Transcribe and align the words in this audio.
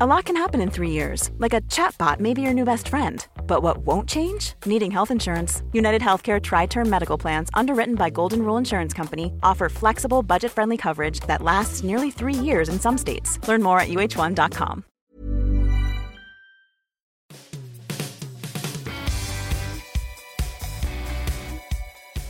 A 0.00 0.06
lot 0.06 0.24
can 0.24 0.34
happen 0.34 0.60
in 0.60 0.70
three 0.72 0.90
years, 0.90 1.30
like 1.38 1.52
a 1.52 1.60
chatbot 1.70 2.18
may 2.18 2.34
be 2.34 2.42
your 2.42 2.52
new 2.52 2.64
best 2.64 2.88
friend. 2.88 3.24
But 3.46 3.62
what 3.62 3.86
won't 3.86 4.08
change? 4.08 4.54
Needing 4.66 4.90
health 4.90 5.12
insurance. 5.12 5.62
United 5.72 6.02
Healthcare 6.02 6.42
Tri 6.42 6.66
Term 6.66 6.90
Medical 6.90 7.16
Plans, 7.16 7.48
underwritten 7.54 7.94
by 7.94 8.10
Golden 8.10 8.42
Rule 8.42 8.56
Insurance 8.56 8.92
Company, 8.92 9.32
offer 9.44 9.68
flexible, 9.68 10.24
budget 10.24 10.50
friendly 10.50 10.76
coverage 10.76 11.20
that 11.28 11.42
lasts 11.42 11.84
nearly 11.84 12.10
three 12.10 12.34
years 12.34 12.68
in 12.68 12.80
some 12.80 12.98
states. 12.98 13.38
Learn 13.46 13.62
more 13.62 13.78
at 13.78 13.86
uh1.com. 13.86 14.82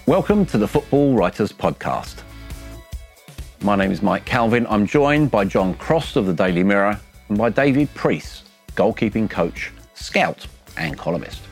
Welcome 0.05 0.45
to 0.45 0.59
the 0.59 0.69
Football 0.69 1.15
Writers 1.15 1.51
Podcast. 1.51 2.17
My 3.62 3.75
name 3.75 3.91
is 3.91 4.03
Mike 4.03 4.27
Calvin. 4.27 4.67
I'm 4.69 4.84
joined 4.84 5.31
by 5.31 5.47
John 5.47 5.73
Cross 5.73 6.17
of 6.17 6.27
the 6.27 6.34
Daily 6.34 6.62
Mirror 6.62 7.01
and 7.28 7.38
by 7.38 7.51
David 7.51 7.92
Priest, 7.95 8.48
goalkeeping 8.74 9.28
coach, 9.28 9.73
scout, 9.95 10.46
and 10.77 10.98
columnist. 10.98 11.42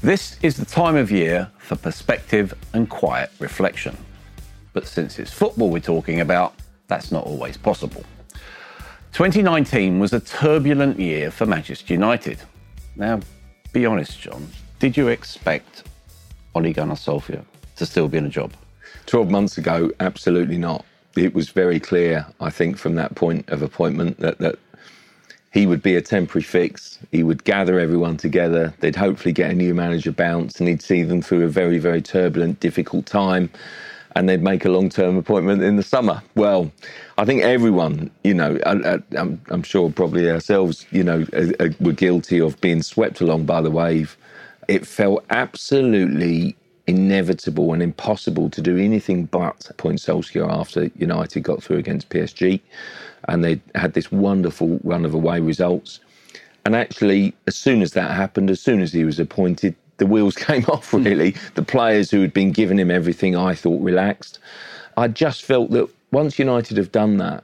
This 0.00 0.36
is 0.42 0.56
the 0.56 0.66
time 0.66 0.96
of 0.96 1.10
year 1.10 1.50
for 1.58 1.76
perspective 1.76 2.52
and 2.74 2.88
quiet 2.90 3.30
reflection. 3.38 3.96
But 4.74 4.86
since 4.86 5.18
it's 5.18 5.32
football 5.32 5.70
we're 5.70 5.80
talking 5.80 6.20
about, 6.20 6.54
that's 6.88 7.10
not 7.10 7.24
always 7.24 7.56
possible. 7.56 8.04
2019 9.12 10.00
was 10.00 10.12
a 10.12 10.20
turbulent 10.20 10.98
year 10.98 11.30
for 11.30 11.46
Manchester 11.46 11.94
United. 11.94 12.38
Now, 12.96 13.20
be 13.72 13.86
honest, 13.86 14.20
John, 14.20 14.46
did 14.78 14.96
you 14.96 15.08
expect 15.08 15.84
Ole 16.54 16.72
Gunnar 16.72 16.96
Solskjaer 16.96 17.44
to 17.76 17.86
still 17.86 18.08
be 18.08 18.18
in 18.18 18.26
a 18.26 18.28
job? 18.28 18.52
12 19.06 19.30
months 19.30 19.56
ago, 19.56 19.90
absolutely 20.00 20.58
not. 20.58 20.84
It 21.16 21.34
was 21.34 21.50
very 21.50 21.78
clear, 21.78 22.26
I 22.40 22.50
think, 22.50 22.76
from 22.76 22.96
that 22.96 23.14
point 23.14 23.48
of 23.48 23.62
appointment 23.62 24.18
that, 24.18 24.38
that 24.38 24.58
he 25.54 25.66
would 25.66 25.82
be 25.82 25.94
a 25.94 26.02
temporary 26.02 26.42
fix. 26.42 26.98
He 27.12 27.22
would 27.22 27.44
gather 27.44 27.78
everyone 27.78 28.16
together. 28.16 28.74
They'd 28.80 28.96
hopefully 28.96 29.32
get 29.32 29.52
a 29.52 29.54
new 29.54 29.72
manager 29.72 30.10
bounce 30.10 30.58
and 30.58 30.68
he'd 30.68 30.82
see 30.82 31.04
them 31.04 31.22
through 31.22 31.44
a 31.44 31.48
very, 31.48 31.78
very 31.78 32.02
turbulent, 32.02 32.58
difficult 32.58 33.06
time. 33.06 33.50
And 34.16 34.28
they'd 34.28 34.42
make 34.42 34.64
a 34.64 34.68
long 34.68 34.88
term 34.88 35.16
appointment 35.16 35.62
in 35.62 35.76
the 35.76 35.82
summer. 35.84 36.22
Well, 36.34 36.72
I 37.18 37.24
think 37.24 37.42
everyone, 37.42 38.10
you 38.24 38.34
know, 38.34 38.58
I, 38.66 38.98
am 39.16 39.62
sure 39.62 39.90
probably 39.90 40.28
ourselves, 40.28 40.86
you 40.90 41.04
know, 41.04 41.24
uh, 41.32 41.52
uh, 41.60 41.68
were 41.80 41.92
guilty 41.92 42.40
of 42.40 42.60
being 42.60 42.82
swept 42.82 43.20
along 43.20 43.46
by 43.46 43.60
the 43.60 43.70
wave. 43.70 44.16
It 44.66 44.86
felt 44.86 45.24
absolutely 45.30 46.56
inevitable 46.86 47.72
and 47.72 47.82
impossible 47.82 48.50
to 48.50 48.60
do 48.60 48.76
anything 48.76 49.24
but 49.26 49.70
point 49.78 49.98
Solskjaer 49.98 50.50
after 50.50 50.90
United 50.96 51.40
got 51.42 51.62
through 51.62 51.78
against 51.78 52.10
PSG. 52.10 52.60
And 53.28 53.42
they 53.42 53.60
had 53.74 53.94
this 53.94 54.12
wonderful 54.12 54.78
run 54.84 55.04
of 55.04 55.14
away 55.14 55.40
results. 55.40 56.00
And 56.66 56.76
actually, 56.76 57.34
as 57.46 57.56
soon 57.56 57.82
as 57.82 57.92
that 57.92 58.10
happened, 58.10 58.50
as 58.50 58.60
soon 58.60 58.80
as 58.80 58.92
he 58.92 59.04
was 59.04 59.18
appointed, 59.18 59.74
the 59.96 60.06
wheels 60.06 60.34
came 60.48 60.64
off, 60.64 60.90
hmm. 60.90 61.02
really. 61.02 61.34
the 61.54 61.62
players 61.62 62.10
who 62.10 62.20
had 62.20 62.32
been 62.32 62.52
giving 62.52 62.78
him 62.78 62.90
everything, 62.90 63.36
I 63.36 63.54
thought, 63.54 63.82
relaxed. 63.82 64.38
I 64.96 65.08
just 65.08 65.42
felt 65.42 65.70
that 65.70 65.88
once 66.12 66.38
United 66.38 66.76
have 66.76 66.92
done 66.92 67.16
that, 67.16 67.42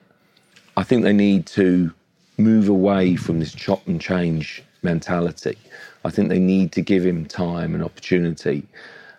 I 0.77 0.83
think 0.85 1.03
they 1.03 1.13
need 1.13 1.47
to 1.47 1.93
move 2.39 2.69
away 2.69 3.17
from 3.17 3.41
this 3.41 3.53
chop 3.53 3.87
and 3.87 4.01
change 4.01 4.63
mentality. 4.83 5.59
I 6.05 6.11
think 6.11 6.29
they 6.29 6.39
need 6.39 6.73
to 6.73 6.81
give 6.81 7.05
him 7.05 7.27
time 7.27 7.75
and 7.75 7.85
opportunity. 7.85 8.67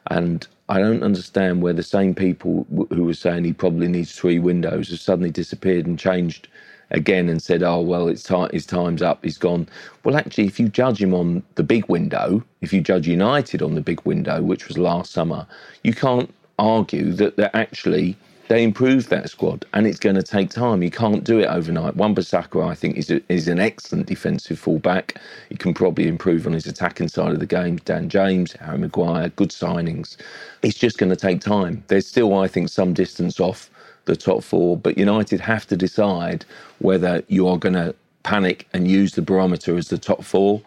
And 0.07 0.47
I 0.69 0.79
don't 0.79 1.03
understand 1.03 1.62
where 1.62 1.73
the 1.73 1.84
same 1.84 2.16
people 2.16 2.66
who 2.89 3.03
were 3.03 3.13
saying 3.13 3.44
he 3.44 3.53
probably 3.53 3.88
needs 3.88 4.13
three 4.13 4.39
windows 4.39 4.89
have 4.89 5.00
suddenly 5.00 5.31
disappeared 5.31 5.85
and 5.85 6.00
changed 6.00 6.47
again 6.91 7.29
and 7.29 7.41
said, 7.41 7.63
"Oh 7.63 7.81
well, 7.81 8.07
it's 8.07 8.23
time. 8.23 8.50
His 8.53 8.66
time's 8.66 9.01
up. 9.01 9.23
He's 9.23 9.38
gone." 9.38 9.67
Well, 10.03 10.16
actually, 10.16 10.45
if 10.45 10.59
you 10.59 10.69
judge 10.69 11.01
him 11.01 11.13
on 11.13 11.44
the 11.56 11.63
big 11.63 11.88
window, 11.88 12.44
if 12.62 12.73
you 12.73 12.81
judge 12.81 13.07
United 13.07 13.62
on 13.62 13.75
the 13.75 13.81
big 13.81 14.01
window, 14.06 14.41
which 14.41 14.67
was 14.67 14.78
last 14.78 15.12
summer, 15.12 15.45
you 15.84 15.94
can't 15.94 16.33
argue 16.59 17.12
that 17.13 17.38
they're 17.38 17.56
actually 17.56 18.16
they 18.51 18.66
improved 18.66 19.09
that 19.09 19.29
squad, 19.29 19.66
and 19.73 19.88
it's 19.88 19.97
going 19.97 20.17
to 20.17 20.22
take 20.22 20.50
time. 20.50 20.84
You 20.84 20.91
can't 20.91 21.23
do 21.23 21.39
it 21.39 21.45
overnight. 21.45 21.95
Wan-Bissaka, 21.95 22.69
I 22.69 22.75
think, 22.75 22.97
is 22.97 23.09
a, 23.09 23.22
is 23.31 23.47
an 23.47 23.62
excellent 23.62 24.07
defensive 24.07 24.59
fullback. 24.59 25.22
He 25.47 25.56
can 25.56 25.73
probably 25.73 26.09
improve 26.09 26.45
on 26.45 26.51
his 26.51 26.67
attacking 26.67 27.07
side 27.07 27.31
of 27.31 27.39
the 27.39 27.45
game. 27.45 27.78
Dan 27.85 28.09
James, 28.09 28.51
Harry 28.59 28.78
Maguire, 28.78 29.29
good 29.29 29.51
signings. 29.51 30.17
It's 30.63 30.78
just 30.78 30.97
going 30.97 31.12
to 31.12 31.16
take 31.16 31.39
time. 31.39 31.81
There's 31.88 32.06
still, 32.06 32.38
I 32.38 32.50
think, 32.50 32.67
some 32.67 32.94
distance 32.94 33.39
off 33.39 33.69
the 34.03 34.17
top 34.17 34.44
four, 34.44 34.75
but 34.75 34.97
United 34.97 35.39
have 35.39 35.66
to 35.68 35.78
decide 35.78 36.44
whether 36.79 37.23
you 37.29 37.47
are 37.47 37.57
going 37.57 37.75
to 37.75 37.95
panic 38.23 38.68
and 38.73 38.85
use 38.85 39.13
the 39.13 39.22
barometer 39.22 39.78
as 39.78 39.88
the 39.88 39.97
top 39.97 40.25
four 40.25 40.62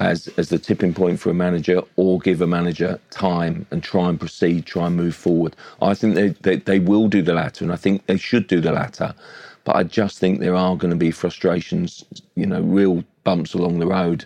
as 0.00 0.28
as 0.36 0.48
the 0.48 0.58
tipping 0.58 0.94
point 0.94 1.18
for 1.20 1.30
a 1.30 1.34
manager 1.34 1.82
or 1.96 2.18
give 2.20 2.40
a 2.40 2.46
manager 2.46 3.00
time 3.10 3.66
and 3.70 3.82
try 3.82 4.08
and 4.08 4.18
proceed, 4.18 4.66
try 4.66 4.86
and 4.86 4.96
move 4.96 5.14
forward. 5.14 5.56
I 5.82 5.94
think 5.94 6.14
they, 6.14 6.28
they, 6.28 6.56
they 6.56 6.78
will 6.78 7.08
do 7.08 7.22
the 7.22 7.34
latter 7.34 7.64
and 7.64 7.72
I 7.72 7.76
think 7.76 8.06
they 8.06 8.16
should 8.16 8.46
do 8.46 8.60
the 8.60 8.72
latter. 8.72 9.14
But 9.64 9.76
I 9.76 9.82
just 9.82 10.18
think 10.18 10.40
there 10.40 10.54
are 10.54 10.76
going 10.76 10.92
to 10.92 10.96
be 10.96 11.10
frustrations, 11.10 12.04
you 12.36 12.46
know, 12.46 12.62
real 12.62 13.04
bumps 13.24 13.54
along 13.54 13.80
the 13.80 13.86
road. 13.86 14.24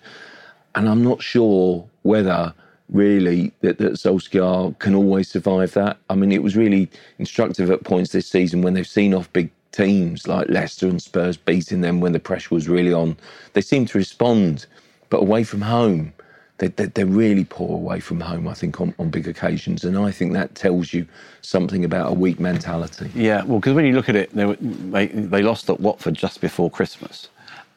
And 0.75 0.89
I'm 0.89 1.03
not 1.03 1.23
sure 1.23 1.89
whether 2.03 2.55
really 2.91 3.53
that, 3.61 3.79
that 3.79 3.95
Solskjaer 3.95 4.79
can 4.79 4.95
always 4.95 5.29
survive 5.29 5.73
that. 5.73 5.97
I 6.11 6.15
mean, 6.15 6.33
it 6.33 6.43
was 6.43 6.57
really 6.57 6.91
instructive 7.19 7.71
at 7.71 7.85
points 7.85 8.13
this 8.13 8.29
season 8.29 8.63
when 8.63 8.75
they've 8.75 8.87
seen 8.87 9.15
off 9.15 9.33
big 9.33 9.51
teams 9.73 10.29
like 10.29 10.49
Leicester 10.49 10.87
and 10.87 11.03
Spurs 11.03 11.37
beating 11.37 11.81
them 11.81 12.01
when 12.01 12.13
the 12.13 12.21
pressure 12.21 12.55
was 12.55 12.69
really 12.69 12.93
on. 12.93 13.17
They 13.55 13.63
seem 13.63 13.87
to 13.87 13.99
respond 13.99 14.67
but 15.13 15.21
away 15.21 15.45
from 15.45 15.61
home, 15.61 16.11
they, 16.57 16.69
they, 16.69 16.87
they're 16.87 17.05
really 17.05 17.45
poor 17.45 17.75
away 17.75 18.01
from 18.01 18.19
home, 18.19 18.49
I 18.49 18.55
think, 18.55 18.81
on, 18.81 18.95
on 18.99 19.11
big 19.11 19.29
occasions. 19.29 19.85
And 19.85 19.99
I 19.99 20.11
think 20.11 20.33
that 20.33 20.55
tells 20.55 20.95
you 20.95 21.07
something 21.43 21.85
about 21.85 22.11
a 22.11 22.15
weak 22.15 22.41
mentality. 22.41 23.11
Yeah, 23.15 23.45
well, 23.45 23.61
because 23.61 23.75
when 23.75 23.85
you 23.85 23.93
look 23.93 24.09
at 24.09 24.17
it, 24.17 24.35
they, 24.35 24.55
they, 24.55 25.07
they 25.09 25.43
lost 25.43 25.69
at 25.69 25.81
Watford 25.81 26.15
just 26.15 26.41
before 26.41 26.71
Christmas. 26.71 27.29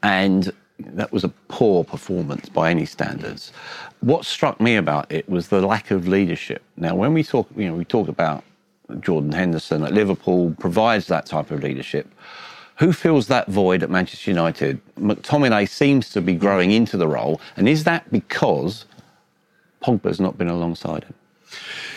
And 0.02 0.50
that 0.80 1.12
was 1.12 1.26
a 1.26 1.30
poor 1.50 1.84
performance 1.84 2.48
by 2.48 2.72
any 2.72 2.86
standards. 2.86 3.52
What 4.00 4.24
struck 4.24 4.62
me 4.62 4.78
about 4.78 5.12
it 5.12 5.28
was 5.28 5.50
the 5.50 5.60
lack 5.60 5.92
of 5.92 6.08
leadership. 6.08 6.64
Now, 6.78 6.96
when 6.96 7.14
we 7.14 7.22
talk, 7.26 7.50
you 7.58 7.68
know, 7.68 7.76
we 7.76 7.84
talk 7.84 8.08
about 8.08 8.46
Jordan 9.02 9.34
Henderson 9.34 9.84
at 9.84 9.92
Liverpool 9.92 10.56
provides 10.58 11.08
that 11.08 11.26
type 11.26 11.52
of 11.52 11.62
leadership. 11.62 12.08
Who 12.78 12.92
fills 12.92 13.28
that 13.28 13.48
void 13.48 13.84
at 13.84 13.90
Manchester 13.90 14.32
United? 14.32 14.82
McTominay 15.00 15.68
seems 15.70 16.10
to 16.10 16.22
be 16.22 16.34
growing 16.34 16.72
into 16.72 16.98
the 16.98 17.08
role, 17.08 17.40
and 17.56 17.70
is 17.70 17.86
that 17.86 18.12
because 18.12 18.86
Pogba's 19.82 20.20
not 20.20 20.38
been 20.38 20.50
alongside 20.50 21.06
him? 21.06 21.14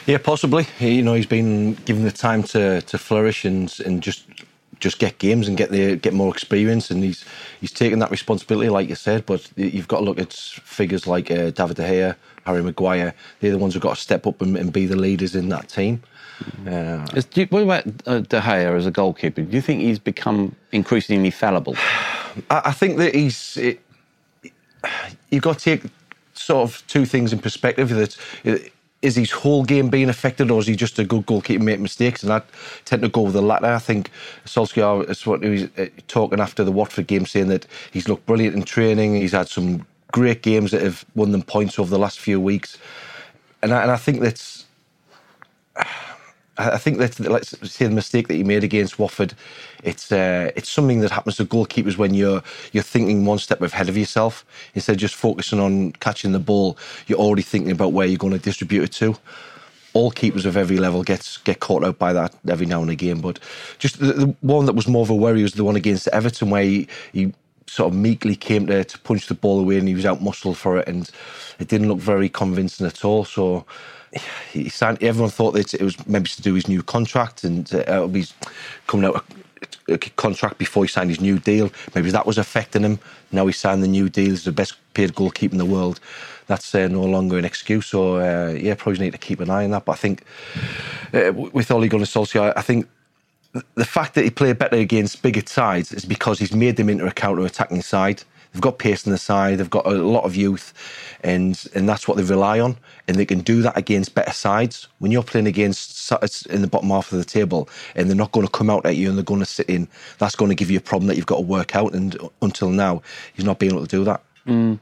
Yeah, 0.07 0.19
possibly. 0.19 0.67
You 0.79 1.03
know, 1.03 1.15
he's 1.15 1.27
been 1.27 1.75
given 1.85 2.05
the 2.05 2.13
time 2.13 2.43
to 2.45 2.81
to 2.83 2.99
flourish 2.99 3.45
and 3.45 3.75
and 3.85 4.03
just 4.03 4.25
just 4.81 4.99
get 5.01 5.19
games 5.19 5.49
and 5.49 5.57
get 5.57 5.71
the 5.71 5.97
get 5.97 6.15
more 6.15 6.33
experience, 6.33 6.91
and 6.91 7.03
he's 7.03 7.25
he's 7.61 7.73
taken 7.73 7.99
that 7.99 8.11
responsibility, 8.11 8.69
like 8.69 8.89
you 8.89 8.95
said. 8.95 9.27
But 9.27 9.51
you've 9.57 9.89
got 9.89 9.99
to 9.99 10.05
look 10.05 10.19
at 10.21 10.33
figures 10.33 11.07
like 11.07 11.31
uh, 11.31 11.51
David 11.51 11.77
De 11.77 11.83
Gea, 11.83 12.17
Harry 12.47 12.63
Maguire. 12.63 13.15
They're 13.41 13.51
the 13.51 13.59
ones 13.59 13.75
who've 13.75 13.83
got 13.83 13.97
to 13.97 14.01
step 14.01 14.27
up 14.27 14.41
and, 14.41 14.57
and 14.57 14.73
be 14.73 14.87
the 14.87 14.97
leaders 14.97 15.35
in 15.35 15.49
that 15.49 15.69
team. 15.69 16.03
Uh, 16.67 17.07
you, 17.35 17.47
what 17.51 17.63
about 17.63 17.87
uh, 18.07 18.21
De 18.21 18.41
Gea 18.41 18.77
as 18.77 18.87
a 18.87 18.91
goalkeeper? 18.91 19.43
Do 19.43 19.57
you 19.57 19.63
think 19.63 19.81
he's 19.81 19.99
become 19.99 20.55
increasingly 20.73 21.31
fallible? 21.31 21.77
I, 22.51 22.63
I 22.67 22.73
think 22.73 22.99
that 22.99 23.15
he's. 23.15 23.57
It, 23.57 23.81
you've 25.31 25.43
got 25.43 25.59
to 25.59 25.65
take 25.65 25.91
sort 26.35 26.69
of 26.69 26.87
two 26.87 27.05
things 27.05 27.33
in 27.33 27.41
perspective. 27.41 27.89
That 27.91 28.17
is 29.03 29.15
his 29.17 29.31
whole 29.31 29.65
game 29.65 29.89
being 29.91 30.09
affected, 30.09 30.51
or 30.51 30.61
is 30.61 30.67
he 30.67 30.75
just 30.75 30.99
a 30.99 31.05
good 31.05 31.27
goalkeeper 31.27 31.63
making 31.63 31.83
mistakes? 31.83 32.23
And 32.23 32.33
I 32.33 32.43
tend 32.85 33.03
to 33.03 33.09
go 33.09 33.23
with 33.23 33.35
the 33.35 33.43
latter. 33.43 33.67
I 33.67 33.79
think 33.79 34.11
Solskjaer 34.45 35.09
is 35.09 35.27
what 35.27 35.43
he 35.43 35.51
was 35.51 35.63
uh, 35.79 35.87
talking 36.09 36.41
after 36.41 36.65
the 36.65 36.73
Watford 36.73 37.07
game, 37.07 37.27
saying 37.27 37.49
that 37.49 37.67
he's 37.93 38.09
looked 38.09 38.27
brilliant 38.27 38.57
in 38.57 38.63
training. 38.63 39.17
He's 39.17 39.33
had 39.33 39.49
some 39.49 39.87
great 40.13 40.43
games 40.43 40.71
that 40.73 40.83
have 40.83 41.05
won 41.15 41.33
them 41.33 41.43
points 41.43 41.79
over 41.79 41.91
the 41.91 41.99
last 41.99 42.19
few 42.19 42.41
weeks, 42.41 42.79
and 43.63 43.73
I, 43.73 43.83
and 43.83 43.91
I 43.91 43.97
think 43.97 44.21
that's 44.21 44.67
I 46.59 46.79
think 46.79 46.99
that 46.99 47.21
let's 47.21 47.55
say 47.71 47.87
the 47.87 47.93
mistake 47.95 48.29
that 48.29 48.35
he 48.35 48.45
made 48.45 48.65
against 48.65 48.99
Watford, 48.99 49.35
it's 49.85 50.13
uh, 50.13 50.53
it's 50.57 50.71
something 50.71 51.01
that 51.01 51.11
happens 51.13 51.37
to 51.39 51.47
goalkeepers 51.47 51.99
when 51.99 52.15
you're 52.15 52.43
you're 52.73 52.85
thinking 52.85 53.27
one 53.27 53.39
step 53.39 53.63
ahead 53.63 53.89
of 53.89 53.97
yourself 53.97 54.45
instead 54.75 54.95
of 54.95 54.99
just 54.99 55.15
focusing 55.17 55.61
on 55.61 55.93
catching 55.93 56.33
the 56.33 56.41
ball. 56.41 56.79
You're 57.09 57.21
already 57.21 57.43
thinking 57.43 57.73
about 57.73 57.93
where 57.95 58.07
you're 58.07 58.19
going 58.19 58.35
to 58.35 58.41
distribute 58.41 58.85
it 58.85 58.93
to. 58.95 59.17
All 59.95 60.11
keepers 60.11 60.47
of 60.47 60.57
every 60.57 60.79
level 60.79 61.03
gets 61.05 61.39
get 61.39 61.61
caught 61.61 61.85
out 61.85 61.99
by 61.99 62.13
that 62.13 62.35
every 62.49 62.67
now 62.67 62.83
and 62.83 62.91
again. 62.91 63.21
But 63.21 63.41
just 63.79 64.01
the, 64.01 64.13
the 64.13 64.37
one 64.43 64.67
that 64.67 64.75
was 64.75 64.89
more 64.89 65.03
of 65.03 65.11
a 65.11 65.17
worry 65.17 65.43
was 65.43 65.55
the 65.55 65.65
one 65.65 65.77
against 65.77 66.09
Everton 66.09 66.51
where 66.51 66.63
he, 66.65 66.89
he 67.13 67.33
sort 67.69 67.93
of 67.93 67.99
meekly 67.99 68.37
came 68.37 68.67
to, 68.69 68.85
to 68.85 68.99
punch 69.01 69.27
the 69.29 69.35
ball 69.35 69.61
away 69.61 69.79
and 69.79 69.89
he 69.89 69.95
was 69.95 70.07
out 70.07 70.23
muscled 70.23 70.59
for 70.59 70.79
it 70.79 70.89
and 70.89 71.11
it 71.59 71.69
didn't 71.69 71.89
look 71.89 71.99
very 71.99 72.29
convincing 72.29 72.87
at 72.87 73.05
all. 73.05 73.25
So 73.25 73.67
he 74.53 74.69
signed, 74.69 75.03
everyone 75.03 75.31
thought 75.31 75.53
that 75.53 75.75
it 75.75 75.83
was 75.83 76.07
maybe 76.07 76.29
to 76.29 76.43
do 76.43 76.55
his 76.55 76.69
new 76.69 76.83
contract 76.83 77.45
and 77.45 77.73
uh, 77.87 78.07
be 78.07 78.27
coming 78.87 79.07
out 79.07 79.25
a, 79.89 79.95
a 79.95 79.99
contract 79.99 80.59
before 80.59 80.85
he 80.85 80.89
signed 80.89 81.11
his 81.11 81.21
new 81.21 81.39
deal. 81.39 81.71
Maybe 81.95 82.11
that 82.11 82.27
was 82.27 82.39
affecting 82.39 82.83
him. 82.83 82.99
Now 83.33 83.47
he 83.47 83.53
signed 83.53 83.83
the 83.83 83.89
new 83.89 84.09
deal. 84.09 84.31
He's 84.31 84.45
the 84.45 84.53
best 84.53 84.75
paid 84.95 85.15
goalkeeper 85.15 85.55
in 85.55 85.59
the 85.59 85.65
world. 85.65 86.01
That's 86.47 86.75
uh, 86.75 86.89
no 86.89 87.05
longer 87.05 87.39
an 87.39 87.45
excuse. 87.45 87.87
So 87.87 88.17
uh, 88.17 88.53
yeah, 88.53 88.75
probably 88.75 89.01
need 89.05 89.13
to 89.13 89.19
keep 89.19 89.41
an 89.41 89.51
eye 89.51 89.65
on 89.65 89.71
that. 89.73 89.85
But 89.85 89.93
I 89.93 89.97
think 89.97 90.25
uh, 91.13 91.33
with 91.33 91.71
Ole 91.71 91.89
Gunnar 91.89 92.07
Solskjaer, 92.07 92.55
I 92.57 92.63
think 92.63 92.89
the 93.75 93.85
fact 93.85 94.15
that 94.15 94.25
he 94.25 94.31
played 94.31 94.59
better 94.59 94.77
against 94.77 95.23
bigger 95.23 95.43
sides 95.47 95.93
is 95.93 96.05
because 96.05 96.39
he's 96.39 96.53
made 96.53 96.77
them 96.77 96.89
into 96.89 97.07
a 97.07 97.11
counter-attacking 97.11 97.83
side. 97.83 98.23
They've 98.53 98.63
got 98.63 98.79
pace 98.79 99.05
in 99.07 99.13
the 99.13 99.19
side. 99.19 99.59
They've 99.59 99.69
got 99.69 99.87
a 99.87 99.91
lot 99.91 100.25
of 100.25 100.35
youth, 100.35 100.73
and 101.23 101.63
and 101.75 101.89
that's 101.89 102.09
what 102.09 102.17
they 102.17 102.23
rely 102.23 102.61
on. 102.61 102.77
And 103.07 103.17
they 103.17 103.27
can 103.27 103.41
do 103.41 103.63
that 103.63 103.77
against 103.77 104.15
better 104.15 104.33
sides. 104.33 104.89
When 104.99 105.13
you're 105.13 105.23
playing 105.23 105.47
against 105.47 106.13
in 106.47 106.63
the 106.63 106.69
bottom 106.69 106.89
half 106.89 107.13
of 107.13 107.19
the 107.19 107.25
table, 107.25 107.69
and 107.95 108.09
they're 108.09 108.17
not 108.17 108.33
going 108.33 108.47
to 108.47 108.53
come 108.53 108.71
out 108.71 108.87
at 108.87 108.97
you 108.97 109.09
and 109.09 109.19
they're 109.19 109.25
going 109.25 109.41
to 109.41 109.47
sit 109.47 109.69
in, 109.69 109.89
that's 110.19 110.35
going 110.37 110.49
to 110.49 110.55
give 110.55 110.71
you 110.71 110.79
a 110.79 110.83
problem 110.83 111.09
that 111.09 111.17
you've 111.17 111.27
got 111.27 111.37
to 111.37 111.43
work 111.43 111.77
out. 111.77 111.95
And 111.95 112.17
until 112.41 112.71
now, 112.71 113.03
he's 113.35 113.45
not 113.45 113.59
been 113.59 113.71
able 113.71 113.87
to 113.87 113.97
do 113.97 114.05
that. 114.05 114.23
Mm. 114.47 114.79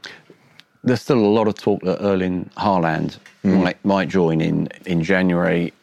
There's 0.83 1.01
still 1.01 1.19
a 1.19 1.27
lot 1.27 1.47
of 1.47 1.55
talk 1.55 1.81
that 1.81 2.01
Erling 2.01 2.49
Haaland 2.57 3.17
mm. 3.43 3.63
might, 3.63 3.83
might 3.83 4.07
join 4.07 4.41
in 4.41 4.69
in 4.85 5.03
January. 5.03 5.73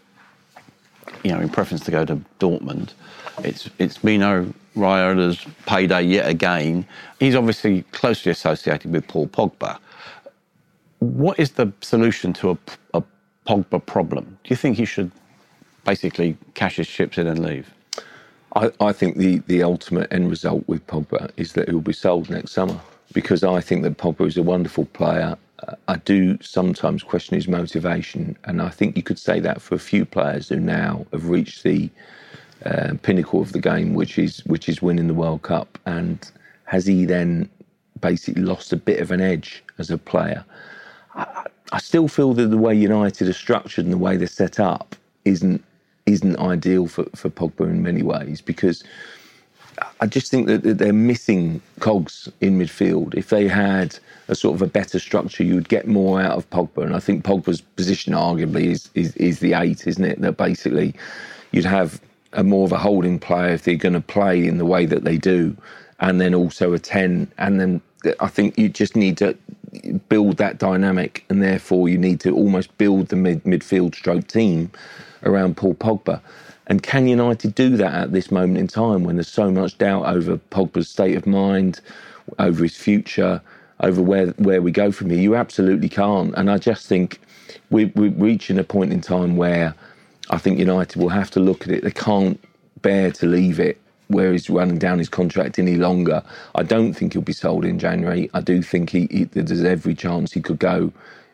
You 1.22 1.32
know, 1.32 1.40
in 1.40 1.48
preference 1.48 1.84
to 1.84 1.90
go 1.90 2.04
to 2.04 2.20
Dortmund. 2.38 2.90
It's 3.38 3.68
it's 3.78 3.98
been 3.98 4.20
Mino 4.20 4.52
Raiola's 4.76 5.44
payday 5.66 6.02
yet 6.02 6.28
again. 6.28 6.86
He's 7.20 7.34
obviously 7.34 7.82
closely 7.92 8.32
associated 8.32 8.92
with 8.92 9.06
Paul 9.08 9.28
Pogba. 9.28 9.78
What 10.98 11.38
is 11.38 11.52
the 11.52 11.72
solution 11.80 12.32
to 12.34 12.50
a, 12.50 12.58
a 12.94 13.02
Pogba 13.46 13.84
problem? 13.84 14.38
Do 14.42 14.48
you 14.48 14.56
think 14.56 14.76
he 14.76 14.84
should 14.84 15.10
basically 15.84 16.36
cash 16.54 16.76
his 16.76 16.88
chips 16.88 17.18
in 17.18 17.26
and 17.26 17.44
leave? 17.44 17.72
I, 18.56 18.70
I 18.80 18.92
think 18.92 19.16
the, 19.16 19.38
the 19.46 19.62
ultimate 19.62 20.12
end 20.12 20.30
result 20.30 20.64
with 20.66 20.86
Pogba 20.86 21.30
is 21.36 21.52
that 21.54 21.68
he'll 21.68 21.80
be 21.80 21.92
sold 21.92 22.30
next 22.30 22.52
summer 22.52 22.80
because 23.12 23.44
I 23.44 23.60
think 23.60 23.82
that 23.82 23.98
Pogba 23.98 24.26
is 24.26 24.36
a 24.36 24.42
wonderful 24.42 24.86
player. 24.86 25.36
I 25.88 25.96
do 25.96 26.38
sometimes 26.42 27.02
question 27.02 27.36
his 27.36 27.48
motivation, 27.48 28.36
and 28.44 28.60
I 28.60 28.68
think 28.68 28.96
you 28.96 29.02
could 29.02 29.18
say 29.18 29.40
that 29.40 29.62
for 29.62 29.74
a 29.74 29.78
few 29.78 30.04
players 30.04 30.48
who 30.48 30.60
now 30.60 31.06
have 31.12 31.28
reached 31.28 31.62
the 31.62 31.90
uh, 32.64 32.94
pinnacle 33.02 33.42
of 33.42 33.52
the 33.52 33.60
game, 33.60 33.94
which 33.94 34.18
is 34.18 34.44
which 34.46 34.68
is 34.68 34.82
winning 34.82 35.06
the 35.06 35.14
World 35.14 35.42
Cup. 35.42 35.78
And 35.86 36.30
has 36.64 36.86
he 36.86 37.04
then 37.04 37.48
basically 38.00 38.42
lost 38.42 38.72
a 38.72 38.76
bit 38.76 39.00
of 39.00 39.10
an 39.10 39.20
edge 39.20 39.62
as 39.78 39.90
a 39.90 39.98
player? 39.98 40.44
I, 41.14 41.46
I 41.72 41.78
still 41.78 42.08
feel 42.08 42.34
that 42.34 42.48
the 42.48 42.58
way 42.58 42.74
United 42.74 43.28
are 43.28 43.32
structured 43.32 43.84
and 43.84 43.92
the 43.92 43.98
way 43.98 44.16
they're 44.16 44.26
set 44.26 44.60
up 44.60 44.96
isn't 45.24 45.64
isn't 46.06 46.38
ideal 46.38 46.86
for, 46.86 47.04
for 47.14 47.30
Pogba 47.30 47.68
in 47.68 47.82
many 47.82 48.02
ways 48.02 48.40
because 48.40 48.84
I 50.00 50.06
just 50.06 50.30
think 50.30 50.46
that 50.46 50.62
that 50.62 50.78
they're 50.78 50.92
missing 50.92 51.60
cogs 51.80 52.28
in 52.40 52.58
midfield. 52.58 53.14
If 53.14 53.30
they 53.30 53.48
had 53.48 53.98
a 54.28 54.34
sort 54.34 54.54
of 54.54 54.62
a 54.62 54.66
better 54.66 54.98
structure, 54.98 55.44
you 55.44 55.54
would 55.54 55.68
get 55.68 55.86
more 55.86 56.20
out 56.20 56.36
of 56.36 56.48
Pogba. 56.50 56.84
And 56.84 56.94
I 56.94 57.00
think 57.00 57.24
Pogba's 57.24 57.60
position 57.60 58.14
arguably 58.14 58.66
is 58.66 58.90
is, 58.94 59.16
is 59.16 59.40
the 59.40 59.54
eight, 59.54 59.86
isn't 59.86 60.04
it? 60.04 60.20
That 60.20 60.36
basically 60.36 60.94
you'd 61.52 61.64
have 61.64 62.00
a 62.34 62.44
more 62.44 62.64
of 62.64 62.72
a 62.72 62.78
holding 62.78 63.18
player 63.18 63.54
if 63.54 63.62
they're 63.64 63.76
going 63.76 63.94
to 63.94 64.00
play 64.00 64.46
in 64.46 64.58
the 64.58 64.66
way 64.66 64.86
that 64.86 65.04
they 65.04 65.16
do, 65.18 65.56
and 66.00 66.20
then 66.20 66.34
also 66.34 66.72
a 66.72 66.78
ten. 66.78 67.30
And 67.38 67.60
then 67.60 67.80
I 68.20 68.28
think 68.28 68.58
you 68.58 68.68
just 68.68 68.94
need 68.96 69.16
to 69.18 69.36
build 70.08 70.36
that 70.36 70.58
dynamic, 70.58 71.24
and 71.28 71.42
therefore 71.42 71.88
you 71.88 71.98
need 71.98 72.20
to 72.20 72.30
almost 72.30 72.76
build 72.78 73.08
the 73.08 73.16
mid 73.16 73.42
midfield 73.44 73.94
stroke 73.94 74.26
team 74.26 74.70
around 75.24 75.56
Paul 75.56 75.74
Pogba. 75.74 76.20
And 76.66 76.82
can 76.82 77.06
United 77.06 77.54
do 77.54 77.76
that 77.76 77.94
at 77.94 78.12
this 78.12 78.30
moment 78.30 78.58
in 78.58 78.68
time 78.68 79.04
when 79.04 79.16
there's 79.16 79.28
so 79.28 79.50
much 79.50 79.76
doubt 79.78 80.06
over 80.06 80.38
Pogba's 80.50 80.88
state 80.88 81.16
of 81.16 81.26
mind, 81.26 81.80
over 82.38 82.62
his 82.62 82.76
future, 82.76 83.40
over 83.80 84.00
where 84.00 84.28
where 84.38 84.62
we 84.62 84.70
go 84.70 84.90
from 84.90 85.10
here? 85.10 85.20
You 85.20 85.34
absolutely 85.36 85.88
can't. 85.88 86.34
And 86.36 86.50
I 86.50 86.58
just 86.58 86.86
think 86.86 87.20
we, 87.70 87.86
we're 87.96 88.10
reaching 88.10 88.58
a 88.58 88.64
point 88.64 88.92
in 88.92 89.00
time 89.00 89.36
where 89.36 89.74
I 90.30 90.38
think 90.38 90.58
United 90.58 91.00
will 91.00 91.10
have 91.10 91.30
to 91.32 91.40
look 91.40 91.62
at 91.62 91.72
it. 91.72 91.84
They 91.84 91.90
can't 91.90 92.40
bear 92.82 93.10
to 93.12 93.26
leave 93.26 93.60
it 93.60 93.80
where 94.08 94.32
he's 94.32 94.50
running 94.50 94.78
down 94.78 94.98
his 94.98 95.08
contract 95.08 95.58
any 95.58 95.76
longer. 95.76 96.22
I 96.54 96.62
don't 96.62 96.92
think 96.94 97.12
he'll 97.12 97.22
be 97.22 97.32
sold 97.32 97.64
in 97.64 97.78
January. 97.78 98.30
I 98.34 98.40
do 98.40 98.62
think 98.62 98.90
he, 98.90 99.08
he 99.10 99.24
there's 99.24 99.64
every 99.64 99.94
chance 99.94 100.32
he 100.32 100.40
could 100.40 100.58
go 100.58 100.92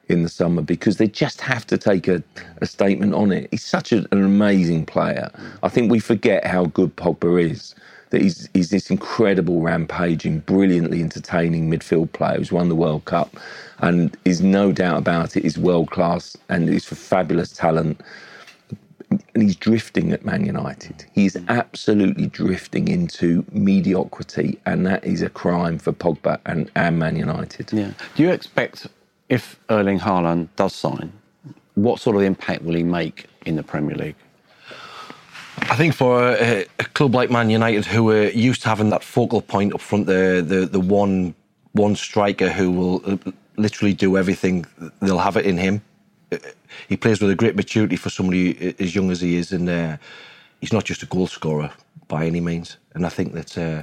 in 0.09 0.23
the 0.23 0.29
summer 0.29 0.63
because 0.63 0.97
they 0.97 1.09
just 1.09 1.41
have 1.41 1.67
to 1.69 1.79
take 1.79 2.09
a, 2.09 2.23
a 2.61 2.67
statement 2.67 3.15
on 3.15 3.33
it. 3.33 3.49
He's 3.51 3.65
such 3.65 3.93
a, 3.93 3.99
an 4.13 4.25
amazing 4.25 4.87
player. 4.87 5.31
I 5.63 5.69
think 5.69 5.91
we 5.91 6.01
forget 6.01 6.47
how 6.47 6.67
good 6.67 6.97
Pogba 6.97 7.51
is. 7.51 7.75
That 8.11 8.23
he's, 8.23 8.49
he's 8.55 8.71
this 8.71 8.91
incredible, 8.91 9.61
rampaging, 9.61 10.41
brilliantly 10.41 11.01
entertaining 11.01 11.71
midfield 11.71 12.13
player 12.13 12.39
who's 12.39 12.51
won 12.51 12.69
the 12.69 12.75
World 12.75 13.05
Cup 13.05 13.37
and 13.79 14.17
is 14.25 14.41
no 14.41 14.73
doubt 14.73 14.99
about 14.99 15.37
it, 15.37 15.45
is 15.45 15.57
world 15.57 15.93
class 15.93 16.37
and 16.49 16.69
is 16.69 16.85
for 16.85 16.97
fabulous 16.97 17.53
talent 17.53 18.01
and 19.11 19.43
he's 19.43 19.57
drifting 19.57 20.13
at 20.13 20.25
Man 20.25 20.45
United. 20.45 21.05
He's 21.13 21.37
absolutely 21.49 22.27
drifting 22.27 22.89
into 22.89 23.45
mediocrity, 23.53 24.59
and 24.67 24.87
that 24.87 25.05
is 25.05 25.23
a 25.23 25.29
crime 25.29 25.79
for 25.79 25.93
Pogba 25.93 26.41
and, 26.47 26.71
and 26.77 26.99
Man 26.99 27.17
United. 27.17 27.73
Yeah. 27.73 27.93
Do 28.15 28.23
you 28.23 28.31
expect 28.31 28.87
if 29.29 29.59
Erling 29.69 29.99
Haaland 29.99 30.49
does 30.57 30.75
sign, 30.75 31.13
what 31.75 32.01
sort 32.01 32.17
of 32.17 32.23
impact 32.23 32.63
will 32.63 32.75
he 32.75 32.83
make 32.83 33.27
in 33.47 33.57
the 33.57 33.63
Premier 33.63 33.97
League? 33.97 34.17
I 35.63 35.77
think 35.77 35.95
for 35.95 36.37
a, 36.37 36.67
a 36.79 36.85
club 36.85 37.15
like 37.15 37.31
Man 37.31 37.51
United, 37.51 37.85
who 37.85 38.11
are 38.11 38.29
used 38.29 38.63
to 38.63 38.69
having 38.69 38.91
that 38.91 39.05
focal 39.05 39.43
point 39.43 39.75
up 39.75 39.81
front, 39.81 40.07
the 40.07 40.45
the, 40.47 40.67
the 40.67 40.81
one 40.81 41.35
one 41.73 41.95
striker 41.95 42.49
who 42.49 42.71
will 42.71 43.03
uh, 43.05 43.17
literally 43.57 43.93
do 43.93 44.17
everything, 44.17 44.67
they'll 45.01 45.19
have 45.19 45.37
it 45.37 45.47
in 45.47 45.59
him. 45.59 45.83
He 46.89 46.97
plays 46.97 47.21
with 47.21 47.31
a 47.31 47.37
great 47.37 47.57
maturity 47.57 47.97
for 47.97 48.11
somebody 48.11 48.75
as 48.79 48.95
young 48.95 49.11
as 49.11 49.21
he 49.21 49.37
is, 49.37 49.53
and 49.53 49.69
uh, 49.69 49.97
he's 50.61 50.73
not 50.73 50.85
just 50.85 51.03
a 51.03 51.07
goal 51.07 51.27
scorer 51.27 51.71
by 52.09 52.27
any 52.27 52.41
means. 52.41 52.77
And 52.95 53.07
I 53.07 53.09
think 53.09 53.33
that 53.35 53.59
uh, 53.59 53.83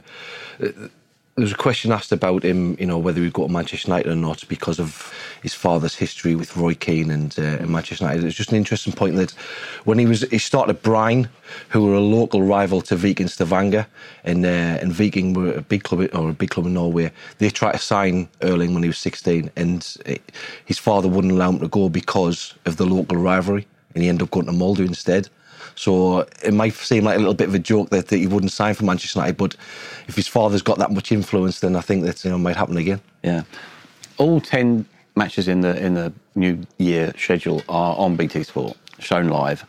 there 1.37 1.43
was 1.43 1.51
a 1.51 1.55
question 1.55 1.91
asked 1.91 2.11
about 2.11 2.41
him, 2.41 2.75
you 2.79 2.87
know, 2.87 2.97
whether 2.97 3.21
he'd 3.21 3.31
go 3.31 3.45
to 3.45 3.53
Manchester 3.53 3.89
United 3.89 4.11
or 4.11 4.15
not 4.15 4.43
because 4.47 4.79
of 4.79 5.13
his 5.43 5.53
father's 5.53 5.93
history 5.93 6.33
with 6.33 6.57
Roy 6.57 6.73
Keane 6.73 7.11
and, 7.11 7.37
uh, 7.37 7.59
and 7.61 7.69
Manchester 7.69 8.05
United. 8.05 8.23
It's 8.23 8.35
just 8.35 8.49
an 8.49 8.57
interesting 8.57 8.91
point 8.91 9.17
that 9.17 9.29
when 9.83 9.99
he 9.99 10.07
was 10.07 10.21
he 10.31 10.39
started 10.39 10.81
Bryne, 10.81 11.29
who 11.69 11.85
were 11.85 11.93
a 11.93 11.99
local 11.99 12.41
rival 12.41 12.81
to 12.81 12.95
Viking 12.95 13.27
Stavanger, 13.27 13.85
and 14.23 14.47
uh, 14.47 14.81
and 14.81 14.91
Viking 14.91 15.33
were 15.33 15.53
a 15.53 15.61
big 15.61 15.83
club 15.83 16.09
or 16.11 16.29
a 16.29 16.33
big 16.33 16.49
club 16.49 16.65
in 16.65 16.73
Norway. 16.73 17.11
They 17.37 17.51
tried 17.51 17.73
to 17.73 17.77
sign 17.77 18.29
Erling 18.41 18.73
when 18.73 18.81
he 18.81 18.89
was 18.89 18.97
16, 18.97 19.51
and 19.55 19.95
it, 20.07 20.23
his 20.65 20.79
father 20.79 21.07
wouldn't 21.07 21.33
allow 21.33 21.51
him 21.51 21.59
to 21.59 21.67
go 21.67 21.87
because 21.87 22.55
of 22.65 22.77
the 22.77 22.85
local 22.87 23.17
rivalry, 23.17 23.67
and 23.93 24.01
he 24.01 24.09
ended 24.09 24.23
up 24.23 24.31
going 24.31 24.47
to 24.47 24.53
Molde 24.53 24.79
instead. 24.79 25.29
So 25.77 26.27
it 26.43 26.55
might 26.55 26.73
seem 26.73 27.03
like 27.03 27.17
a 27.17 27.19
little 27.19 27.35
bit 27.35 27.47
of 27.47 27.53
a 27.53 27.59
joke 27.59 27.91
that, 27.91 28.07
that 28.07 28.17
he 28.17 28.25
wouldn't 28.25 28.51
sign 28.51 28.73
for 28.73 28.83
Manchester 28.83 29.19
United, 29.19 29.37
but 29.37 29.55
if 30.07 30.15
his 30.15 30.27
father's 30.27 30.63
got 30.63 30.79
that 30.79 30.91
much 30.91 31.11
influence, 31.11 31.59
then 31.59 31.75
I 31.75 31.81
think 31.81 32.03
that 32.03 32.25
you 32.25 32.31
know 32.31 32.39
might 32.39 32.55
happen 32.55 32.77
again. 32.77 32.99
Yeah. 33.23 33.43
All 34.17 34.41
10 34.41 34.87
matches 35.15 35.47
in 35.47 35.61
the 35.61 35.77
in 35.77 35.93
the 35.93 36.11
new 36.33 36.65
year 36.79 37.13
schedule 37.15 37.61
are 37.69 37.95
on 37.95 38.15
BT 38.15 38.41
Sport, 38.43 38.75
shown 38.97 39.27
live. 39.27 39.65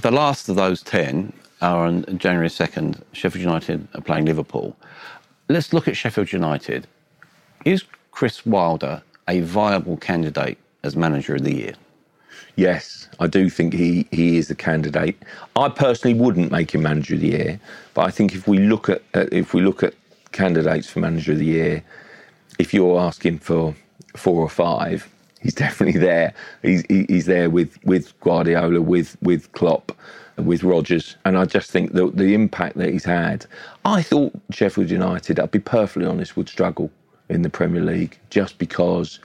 The 0.00 0.10
last 0.10 0.48
of 0.48 0.56
those 0.56 0.82
10 0.82 1.30
are 1.60 1.84
on 1.84 2.04
January 2.18 2.48
2nd. 2.48 3.02
Sheffield 3.12 3.44
United 3.44 3.86
are 3.94 4.00
playing 4.00 4.24
Liverpool. 4.24 4.74
Let's 5.50 5.74
look 5.74 5.88
at 5.88 5.96
Sheffield 5.96 6.32
United. 6.32 6.86
Is 7.66 7.84
Chris 8.12 8.46
Wilder 8.46 9.02
a 9.28 9.40
viable 9.40 9.98
candidate 9.98 10.56
as 10.82 10.96
manager 10.96 11.34
of 11.34 11.44
the 11.44 11.54
year? 11.54 11.74
Yes, 12.56 13.08
I 13.18 13.26
do 13.26 13.50
think 13.50 13.74
he, 13.74 14.06
he 14.10 14.38
is 14.38 14.50
a 14.50 14.54
candidate. 14.54 15.20
I 15.56 15.68
personally 15.68 16.18
wouldn't 16.18 16.52
make 16.52 16.74
him 16.74 16.82
manager 16.82 17.14
of 17.14 17.20
the 17.20 17.28
year, 17.28 17.60
but 17.94 18.02
I 18.02 18.10
think 18.10 18.34
if 18.34 18.46
we 18.46 18.58
look 18.58 18.88
at 18.88 19.02
uh, 19.14 19.26
if 19.32 19.54
we 19.54 19.60
look 19.60 19.82
at 19.82 19.94
candidates 20.32 20.88
for 20.88 21.00
manager 21.00 21.32
of 21.32 21.38
the 21.38 21.46
year, 21.46 21.82
if 22.58 22.72
you're 22.72 22.98
asking 23.00 23.40
for 23.40 23.74
four 24.16 24.40
or 24.40 24.48
five, 24.48 25.08
he's 25.40 25.54
definitely 25.66 25.98
there. 26.00 26.32
He's 26.62 26.84
he's 26.88 27.26
there 27.26 27.50
with 27.50 27.78
with 27.84 28.18
Guardiola, 28.20 28.80
with 28.80 29.16
with 29.20 29.50
Klopp, 29.52 29.90
with 30.36 30.62
Rodgers, 30.62 31.16
and 31.24 31.36
I 31.36 31.46
just 31.46 31.70
think 31.72 31.92
the 31.92 32.10
the 32.10 32.34
impact 32.34 32.76
that 32.78 32.90
he's 32.90 33.04
had. 33.04 33.46
I 33.84 34.02
thought 34.02 34.32
Sheffield 34.50 34.90
United, 34.90 35.40
I'll 35.40 35.48
be 35.48 35.58
perfectly 35.58 36.08
honest, 36.08 36.36
would 36.36 36.48
struggle 36.48 36.90
in 37.28 37.42
the 37.42 37.50
Premier 37.50 37.82
League 37.82 38.18
just 38.30 38.58
because 38.58 39.18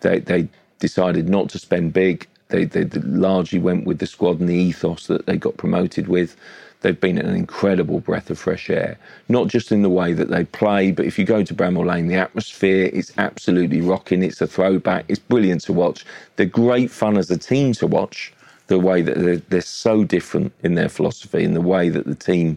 they 0.00 0.20
they 0.20 0.48
decided 0.78 1.28
not 1.28 1.48
to 1.50 1.58
spend 1.58 1.92
big. 1.92 2.26
They, 2.48 2.64
they 2.64 2.84
largely 3.00 3.58
went 3.58 3.86
with 3.86 3.98
the 3.98 4.06
squad 4.06 4.40
and 4.40 4.48
the 4.48 4.54
ethos 4.54 5.06
that 5.06 5.26
they 5.26 5.36
got 5.36 5.56
promoted 5.56 6.08
with. 6.08 6.36
They've 6.82 7.00
been 7.00 7.16
an 7.16 7.34
incredible 7.34 8.00
breath 8.00 8.28
of 8.28 8.38
fresh 8.38 8.68
air, 8.68 8.98
not 9.30 9.48
just 9.48 9.72
in 9.72 9.80
the 9.80 9.88
way 9.88 10.12
that 10.12 10.28
they 10.28 10.44
play, 10.44 10.92
but 10.92 11.06
if 11.06 11.18
you 11.18 11.24
go 11.24 11.42
to 11.42 11.54
Bramall 11.54 11.86
Lane, 11.86 12.08
the 12.08 12.16
atmosphere 12.16 12.86
is 12.86 13.10
absolutely 13.16 13.80
rocking. 13.80 14.22
It's 14.22 14.42
a 14.42 14.46
throwback. 14.46 15.06
It's 15.08 15.18
brilliant 15.18 15.62
to 15.62 15.72
watch. 15.72 16.04
They're 16.36 16.44
great 16.44 16.90
fun 16.90 17.16
as 17.16 17.30
a 17.30 17.38
team 17.38 17.72
to 17.74 17.86
watch. 17.86 18.34
The 18.66 18.78
way 18.78 19.02
that 19.02 19.18
they're, 19.18 19.36
they're 19.36 19.60
so 19.62 20.04
different 20.04 20.52
in 20.62 20.74
their 20.74 20.88
philosophy 20.88 21.44
and 21.44 21.56
the 21.56 21.60
way 21.62 21.88
that 21.90 22.06
the 22.06 22.14
team 22.14 22.56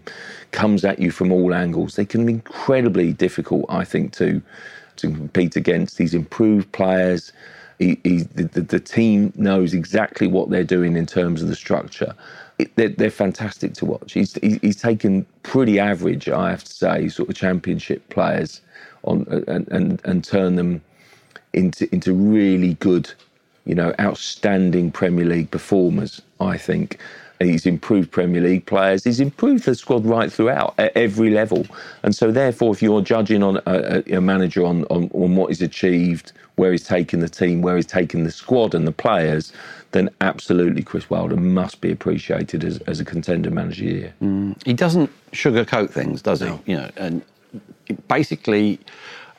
comes 0.51 0.85
at 0.85 0.99
you 0.99 1.11
from 1.11 1.31
all 1.31 1.53
angles, 1.53 1.95
they 1.95 2.05
can 2.05 2.25
be 2.25 2.33
incredibly 2.33 3.13
difficult, 3.13 3.65
I 3.69 3.85
think, 3.85 4.13
to 4.13 4.41
to 4.97 5.07
compete 5.11 5.55
against. 5.55 5.97
These 5.97 6.13
improved 6.13 6.71
players. 6.71 7.31
He, 7.79 7.99
he, 8.03 8.23
the, 8.23 8.61
the, 8.61 8.79
team 8.79 9.31
knows 9.35 9.75
exactly 9.75 10.25
what 10.25 10.49
they're 10.49 10.63
doing 10.63 10.97
in 10.97 11.05
terms 11.05 11.43
of 11.43 11.47
the 11.47 11.55
structure 11.55 12.15
they're, 12.75 12.89
they're, 12.89 13.11
fantastic 13.11 13.73
to 13.75 13.85
watch. 13.85 14.13
He's, 14.13 14.33
he's 14.41 14.81
taken 14.81 15.25
pretty 15.43 15.79
average, 15.79 16.27
I 16.27 16.49
have 16.49 16.63
to 16.63 16.73
say, 16.73 17.07
sort 17.09 17.29
of 17.29 17.35
championship 17.35 18.07
players 18.09 18.61
on 19.03 19.25
and 19.47 19.67
and, 19.69 20.01
and 20.05 20.23
turn 20.23 20.55
them 20.55 20.81
into 21.53 21.91
into 21.93 22.13
really 22.13 22.73
good, 22.75 23.13
you 23.67 23.75
know, 23.75 23.93
outstanding 23.99 24.91
Premier 24.91 25.25
League 25.25 25.51
performers. 25.51 26.21
I 26.39 26.57
think. 26.57 26.97
He's 27.39 27.67
improved 27.67 28.09
Premier 28.11 28.41
League 28.41 28.65
players. 28.65 29.03
He's 29.03 29.19
improved 29.19 29.65
the 29.65 29.75
squad 29.75 30.05
right 30.05 30.33
throughout 30.33 30.73
at 30.79 30.91
every 30.97 31.29
level. 31.29 31.67
And 32.01 32.15
so, 32.15 32.31
therefore, 32.31 32.73
if 32.73 32.81
you're 32.81 33.01
judging 33.01 33.43
on 33.43 33.61
a, 33.67 34.01
a 34.11 34.21
manager 34.21 34.65
on, 34.65 34.85
on, 34.85 35.11
on 35.13 35.35
what 35.35 35.49
he's 35.49 35.61
achieved, 35.61 36.31
where 36.55 36.71
he's 36.71 36.85
taken 36.85 37.19
the 37.19 37.29
team, 37.29 37.61
where 37.61 37.75
he's 37.75 37.85
taken 37.85 38.23
the 38.23 38.31
squad 38.31 38.73
and 38.73 38.87
the 38.87 38.91
players, 38.91 39.53
then 39.91 40.09
absolutely 40.21 40.81
Chris 40.81 41.09
Wilder 41.09 41.37
must 41.37 41.79
be 41.79 41.91
appreciated 41.91 42.63
as, 42.63 42.79
as 42.79 42.99
a 42.99 43.05
contender 43.05 43.51
manager 43.51 43.83
here. 43.83 44.13
Mm. 44.21 44.59
He 44.65 44.73
doesn't 44.73 45.11
sugarcoat 45.31 45.91
things, 45.91 46.23
does 46.23 46.39
he? 46.39 46.47
No. 46.47 46.59
You 46.65 46.77
know, 46.77 46.91
and 46.97 47.21
basically, 48.07 48.79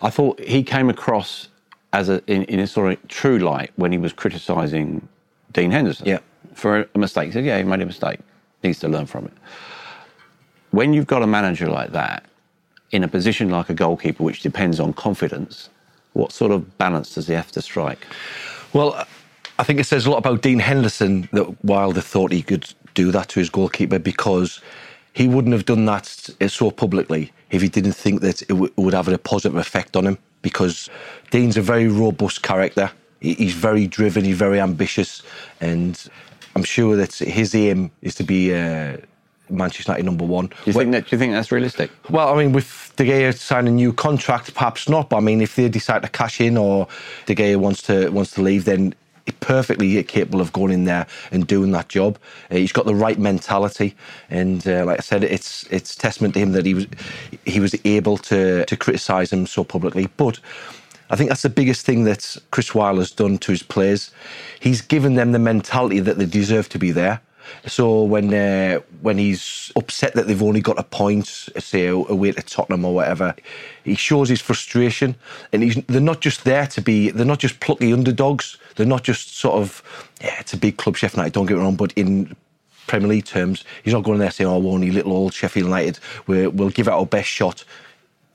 I 0.02 0.10
thought 0.10 0.38
he 0.40 0.62
came 0.62 0.88
across 0.88 1.48
as 1.92 2.08
a 2.08 2.22
in, 2.26 2.44
in 2.44 2.60
a 2.60 2.66
sort 2.66 2.92
of 2.92 3.08
true 3.08 3.38
light 3.38 3.72
when 3.76 3.92
he 3.92 3.98
was 3.98 4.12
criticising 4.12 5.06
Dean 5.52 5.70
Henderson 5.70 6.06
yeah. 6.06 6.18
for 6.54 6.88
a 6.94 6.98
mistake. 6.98 7.26
He 7.26 7.32
said, 7.32 7.44
"Yeah, 7.44 7.58
he 7.58 7.64
made 7.64 7.80
a 7.80 7.86
mistake. 7.86 8.20
Needs 8.62 8.78
to 8.80 8.88
learn 8.88 9.06
from 9.06 9.26
it." 9.26 9.32
When 10.70 10.92
you've 10.92 11.06
got 11.06 11.22
a 11.22 11.26
manager 11.26 11.68
like 11.68 11.92
that 11.92 12.24
in 12.90 13.04
a 13.04 13.08
position 13.08 13.50
like 13.50 13.70
a 13.70 13.74
goalkeeper, 13.74 14.22
which 14.22 14.42
depends 14.42 14.80
on 14.80 14.92
confidence, 14.92 15.70
what 16.12 16.32
sort 16.32 16.52
of 16.52 16.76
balance 16.78 17.14
does 17.14 17.26
he 17.26 17.34
have 17.34 17.50
to 17.52 17.62
strike? 17.62 18.06
Well, 18.72 19.06
I 19.58 19.62
think 19.64 19.80
it 19.80 19.84
says 19.84 20.06
a 20.06 20.10
lot 20.10 20.18
about 20.18 20.42
Dean 20.42 20.58
Henderson 20.58 21.28
that 21.32 21.64
Wilder 21.64 22.00
thought 22.00 22.32
he 22.32 22.42
could 22.42 22.72
do 22.94 23.10
that 23.12 23.28
to 23.30 23.40
his 23.40 23.50
goalkeeper 23.50 23.98
because 23.98 24.60
he 25.14 25.26
wouldn't 25.26 25.52
have 25.52 25.64
done 25.64 25.84
that 25.86 26.06
so 26.06 26.70
publicly 26.70 27.32
if 27.50 27.62
he 27.62 27.68
didn't 27.68 27.92
think 27.92 28.20
that 28.20 28.42
it, 28.42 28.48
w- 28.48 28.72
would 28.76 28.94
have 28.94 29.08
a 29.08 29.18
positive 29.18 29.56
effect 29.56 29.96
on 29.96 30.06
him. 30.06 30.18
Because 30.48 30.90
Dean's 31.30 31.56
a 31.56 31.62
very 31.62 31.88
robust 31.88 32.42
character. 32.42 32.90
He's 33.20 33.54
very 33.54 33.86
driven. 33.86 34.24
He's 34.24 34.38
very 34.38 34.60
ambitious, 34.60 35.22
and 35.60 36.00
I'm 36.54 36.62
sure 36.62 36.96
that 36.96 37.14
his 37.14 37.54
aim 37.54 37.90
is 38.02 38.14
to 38.16 38.24
be. 38.24 38.54
Uh, 38.54 38.98
Manchester 39.50 39.92
United 39.92 40.04
number 40.04 40.26
one. 40.26 40.48
Do 40.48 40.54
you, 40.66 40.72
think 40.74 40.92
that, 40.92 41.06
do 41.06 41.16
you 41.16 41.18
think 41.18 41.32
that's 41.32 41.50
realistic? 41.50 41.90
Well, 42.10 42.28
I 42.28 42.36
mean, 42.36 42.52
with 42.52 42.92
De 42.96 43.04
Gea 43.04 43.34
signing 43.34 43.72
a 43.72 43.76
new 43.76 43.92
contract, 43.92 44.52
perhaps 44.54 44.88
not. 44.88 45.08
But 45.08 45.16
I 45.16 45.20
mean, 45.20 45.40
if 45.40 45.56
they 45.56 45.68
decide 45.68 46.02
to 46.02 46.08
cash 46.08 46.40
in 46.40 46.58
or 46.58 46.86
De 47.26 47.34
Gea 47.34 47.56
wants 47.56 47.82
to 47.82 48.10
wants 48.10 48.32
to 48.32 48.42
leave, 48.42 48.64
then 48.66 48.94
perfectly 49.32 50.02
capable 50.04 50.40
of 50.40 50.52
going 50.52 50.72
in 50.72 50.84
there 50.84 51.06
and 51.30 51.46
doing 51.46 51.72
that 51.72 51.88
job. 51.88 52.18
Uh, 52.50 52.56
he's 52.56 52.72
got 52.72 52.86
the 52.86 52.94
right 52.94 53.18
mentality, 53.18 53.94
and 54.30 54.66
uh, 54.66 54.84
like 54.84 54.98
I 54.98 55.02
said, 55.02 55.24
it's 55.24 55.64
it's 55.70 55.94
testament 55.94 56.34
to 56.34 56.40
him 56.40 56.52
that 56.52 56.66
he 56.66 56.74
was 56.74 56.86
he 57.44 57.60
was 57.60 57.74
able 57.84 58.16
to 58.18 58.64
to 58.64 58.76
criticise 58.76 59.32
him 59.32 59.46
so 59.46 59.64
publicly. 59.64 60.08
But 60.16 60.40
I 61.10 61.16
think 61.16 61.30
that's 61.30 61.42
the 61.42 61.50
biggest 61.50 61.86
thing 61.86 62.04
that 62.04 62.36
Chris 62.50 62.74
Wilder's 62.74 63.10
done 63.10 63.38
to 63.38 63.52
his 63.52 63.62
players. 63.62 64.10
He's 64.60 64.80
given 64.82 65.14
them 65.14 65.32
the 65.32 65.38
mentality 65.38 66.00
that 66.00 66.18
they 66.18 66.26
deserve 66.26 66.68
to 66.70 66.78
be 66.78 66.90
there. 66.90 67.20
So 67.66 68.02
when 68.02 68.32
uh, 68.32 68.80
when 69.00 69.18
he's 69.18 69.72
upset 69.76 70.14
that 70.14 70.26
they've 70.26 70.42
only 70.42 70.60
got 70.60 70.78
a 70.78 70.82
point, 70.82 71.26
say 71.26 71.86
away 71.86 72.32
to 72.32 72.42
Tottenham 72.42 72.84
or 72.84 72.94
whatever, 72.94 73.34
he 73.84 73.94
shows 73.94 74.28
his 74.28 74.40
frustration, 74.40 75.16
and 75.52 75.62
he's 75.62 75.76
they're 75.86 76.00
not 76.00 76.20
just 76.20 76.44
there 76.44 76.66
to 76.68 76.80
be 76.80 77.10
they're 77.10 77.26
not 77.26 77.38
just 77.40 77.60
plucky 77.60 77.92
underdogs. 77.92 78.56
They're 78.76 78.86
not 78.86 79.02
just 79.04 79.36
sort 79.36 79.56
of 79.56 79.82
yeah, 80.20 80.40
it's 80.40 80.52
a 80.52 80.56
big 80.58 80.76
club, 80.76 80.96
Sheffield 80.96 81.18
United. 81.18 81.32
Don't 81.34 81.46
get 81.46 81.56
me 81.56 81.62
wrong, 81.62 81.76
but 81.76 81.92
in 81.92 82.34
Premier 82.86 83.08
League 83.08 83.26
terms, 83.26 83.64
he's 83.82 83.92
not 83.92 84.04
going 84.04 84.18
there 84.18 84.30
saying, 84.30 84.48
"Oh, 84.48 84.58
we're 84.58 84.72
only 84.72 84.90
little 84.90 85.12
old 85.12 85.34
Sheffield 85.34 85.66
United. 85.66 85.98
we 86.26 86.46
will 86.46 86.70
give 86.70 86.88
it 86.88 86.92
our 86.92 87.06
best 87.06 87.28
shot." 87.28 87.64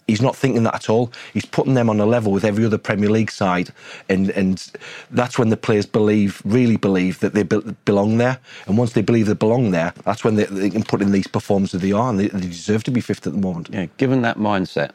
He's 0.07 0.21
not 0.21 0.35
thinking 0.35 0.63
that 0.63 0.75
at 0.75 0.89
all. 0.89 1.11
He's 1.33 1.45
putting 1.45 1.73
them 1.73 1.89
on 1.89 1.99
a 1.99 2.05
level 2.05 2.31
with 2.31 2.43
every 2.43 2.65
other 2.65 2.77
Premier 2.77 3.09
League 3.09 3.31
side, 3.31 3.69
and 4.09 4.29
and 4.31 4.71
that's 5.11 5.37
when 5.37 5.49
the 5.49 5.57
players 5.57 5.85
believe, 5.85 6.41
really 6.45 6.77
believe 6.77 7.19
that 7.19 7.33
they 7.33 7.43
be- 7.43 7.75
belong 7.85 8.17
there. 8.17 8.39
And 8.67 8.77
once 8.77 8.93
they 8.93 9.01
believe 9.01 9.27
they 9.27 9.33
belong 9.33 9.71
there, 9.71 9.93
that's 10.03 10.23
when 10.23 10.35
they, 10.35 10.45
they 10.45 10.69
can 10.69 10.83
put 10.83 11.01
in 11.01 11.11
these 11.11 11.27
performances 11.27 11.81
they 11.81 11.91
are, 11.91 12.09
and 12.09 12.19
they, 12.19 12.27
they, 12.27 12.47
deserve 12.47 12.83
to 12.85 12.91
be 12.91 13.01
fifth 13.01 13.25
at 13.27 13.33
the 13.33 13.39
moment. 13.39 13.69
Yeah, 13.71 13.87
given 13.97 14.21
that 14.21 14.37
mindset, 14.37 14.91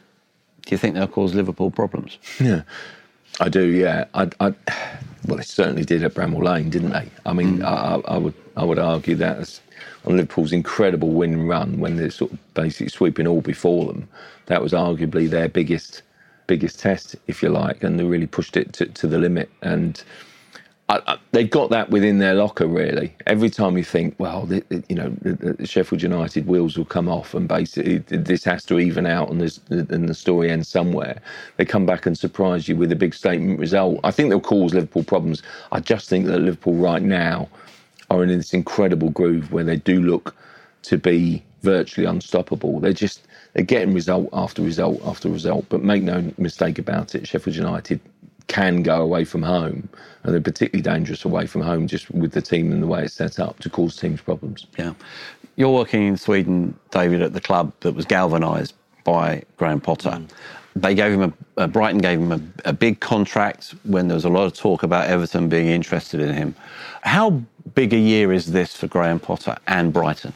do 0.64 0.70
you 0.70 0.78
think 0.78 0.94
they'll 0.94 1.06
cause 1.06 1.34
Liverpool 1.34 1.70
problems? 1.70 2.18
Yeah, 2.40 2.62
I 3.40 3.48
do. 3.48 3.64
Yeah, 3.64 4.04
I, 4.14 4.30
I 4.40 4.54
well, 5.26 5.36
they 5.36 5.42
certainly 5.42 5.84
did 5.84 6.02
at 6.04 6.14
Bramall 6.14 6.42
Lane, 6.42 6.70
didn't 6.70 6.90
they? 6.90 7.10
I 7.26 7.32
mean, 7.32 7.58
mm. 7.58 7.64
I, 7.64 8.00
I 8.14 8.18
would 8.18 8.34
I 8.56 8.64
would 8.64 8.78
argue 8.78 9.16
that 9.16 9.60
on 10.08 10.16
Liverpool's 10.16 10.52
incredible 10.52 11.10
win 11.10 11.46
run 11.46 11.78
when 11.78 11.96
they're 11.96 12.10
sort 12.10 12.32
of 12.32 12.54
basically 12.54 12.88
sweeping 12.88 13.26
all 13.26 13.42
before 13.42 13.86
them. 13.86 14.08
That 14.46 14.62
was 14.62 14.72
arguably 14.72 15.28
their 15.28 15.48
biggest 15.48 16.02
biggest 16.46 16.80
test, 16.80 17.14
if 17.26 17.42
you 17.42 17.50
like, 17.50 17.84
and 17.84 18.00
they 18.00 18.04
really 18.04 18.26
pushed 18.26 18.56
it 18.56 18.72
to, 18.72 18.86
to 18.86 19.06
the 19.06 19.18
limit. 19.18 19.50
And 19.60 20.02
I, 20.88 21.02
I, 21.06 21.18
they've 21.32 21.50
got 21.50 21.68
that 21.70 21.90
within 21.90 22.20
their 22.20 22.32
locker, 22.32 22.66
really. 22.66 23.14
Every 23.26 23.50
time 23.50 23.76
you 23.76 23.84
think, 23.84 24.14
well, 24.18 24.46
the, 24.46 24.64
the, 24.70 24.82
you 24.88 24.96
know, 24.96 25.10
the, 25.20 25.34
the, 25.52 25.66
Sheffield 25.66 26.02
United 26.02 26.46
wheels 26.46 26.78
will 26.78 26.86
come 26.86 27.06
off, 27.06 27.34
and 27.34 27.46
basically 27.46 27.98
this 27.98 28.44
has 28.44 28.64
to 28.64 28.78
even 28.80 29.04
out, 29.04 29.30
and, 29.30 29.42
and 29.68 30.08
the 30.08 30.14
story 30.14 30.50
ends 30.50 30.68
somewhere. 30.68 31.20
They 31.58 31.66
come 31.66 31.84
back 31.84 32.06
and 32.06 32.16
surprise 32.16 32.66
you 32.66 32.76
with 32.76 32.90
a 32.90 32.96
big 32.96 33.12
statement 33.12 33.60
result. 33.60 34.00
I 34.02 34.10
think 34.10 34.30
they'll 34.30 34.40
cause 34.40 34.72
Liverpool 34.72 35.04
problems. 35.04 35.42
I 35.70 35.80
just 35.80 36.08
think 36.08 36.24
that 36.26 36.38
Liverpool 36.38 36.74
right 36.74 37.02
now 37.02 37.48
are 38.10 38.22
in 38.22 38.28
this 38.28 38.54
incredible 38.54 39.10
groove 39.10 39.52
where 39.52 39.64
they 39.64 39.76
do 39.76 40.02
look 40.02 40.34
to 40.82 40.96
be 40.98 41.42
virtually 41.62 42.06
unstoppable. 42.06 42.80
They're 42.80 42.92
just 42.92 43.26
they're 43.52 43.64
getting 43.64 43.94
result 43.94 44.28
after 44.32 44.62
result 44.62 45.00
after 45.04 45.28
result. 45.28 45.66
But 45.68 45.82
make 45.82 46.02
no 46.02 46.32
mistake 46.38 46.78
about 46.78 47.14
it, 47.14 47.26
Sheffield 47.26 47.56
United 47.56 48.00
can 48.46 48.82
go 48.82 49.02
away 49.02 49.24
from 49.24 49.42
home, 49.42 49.88
and 50.22 50.32
they're 50.32 50.40
particularly 50.40 50.82
dangerous 50.82 51.24
away 51.24 51.46
from 51.46 51.60
home 51.60 51.86
just 51.86 52.10
with 52.10 52.32
the 52.32 52.40
team 52.40 52.72
and 52.72 52.82
the 52.82 52.86
way 52.86 53.04
it's 53.04 53.14
set 53.14 53.38
up 53.38 53.58
to 53.60 53.68
cause 53.68 53.96
teams 53.96 54.20
problems. 54.20 54.66
Yeah, 54.78 54.94
you're 55.56 55.74
working 55.74 56.06
in 56.06 56.16
Sweden, 56.16 56.78
David, 56.90 57.20
at 57.20 57.34
the 57.34 57.40
club 57.40 57.72
that 57.80 57.92
was 57.92 58.06
galvanised 58.06 58.74
by 59.04 59.42
Graham 59.56 59.80
Potter. 59.80 60.10
Mm. 60.10 60.28
They 60.80 60.94
gave 60.94 61.12
him 61.18 61.34
a, 61.56 61.68
Brighton 61.68 62.00
gave 62.00 62.20
him 62.20 62.32
a, 62.32 62.68
a 62.68 62.72
big 62.72 63.00
contract 63.00 63.74
when 63.84 64.08
there 64.08 64.14
was 64.14 64.24
a 64.24 64.28
lot 64.28 64.44
of 64.44 64.54
talk 64.54 64.82
about 64.82 65.06
Everton 65.06 65.48
being 65.48 65.68
interested 65.68 66.20
in 66.20 66.32
him. 66.34 66.54
How 67.02 67.42
big 67.74 67.92
a 67.92 67.98
year 67.98 68.32
is 68.32 68.52
this 68.52 68.76
for 68.76 68.86
Graham 68.86 69.18
Potter 69.18 69.56
and 69.66 69.92
Brighton? 69.92 70.32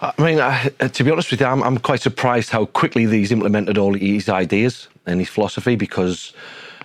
I 0.00 0.12
mean, 0.22 0.38
uh, 0.38 0.68
to 0.68 1.04
be 1.04 1.10
honest 1.10 1.30
with 1.30 1.40
you, 1.40 1.46
I'm, 1.46 1.62
I'm, 1.62 1.78
quite 1.78 2.00
surprised 2.00 2.50
how 2.50 2.66
quickly 2.66 3.04
these 3.06 3.32
implemented 3.32 3.78
all 3.78 3.94
his 3.94 4.28
ideas 4.28 4.88
and 5.06 5.18
his 5.18 5.28
philosophy 5.28 5.74
because, 5.74 6.32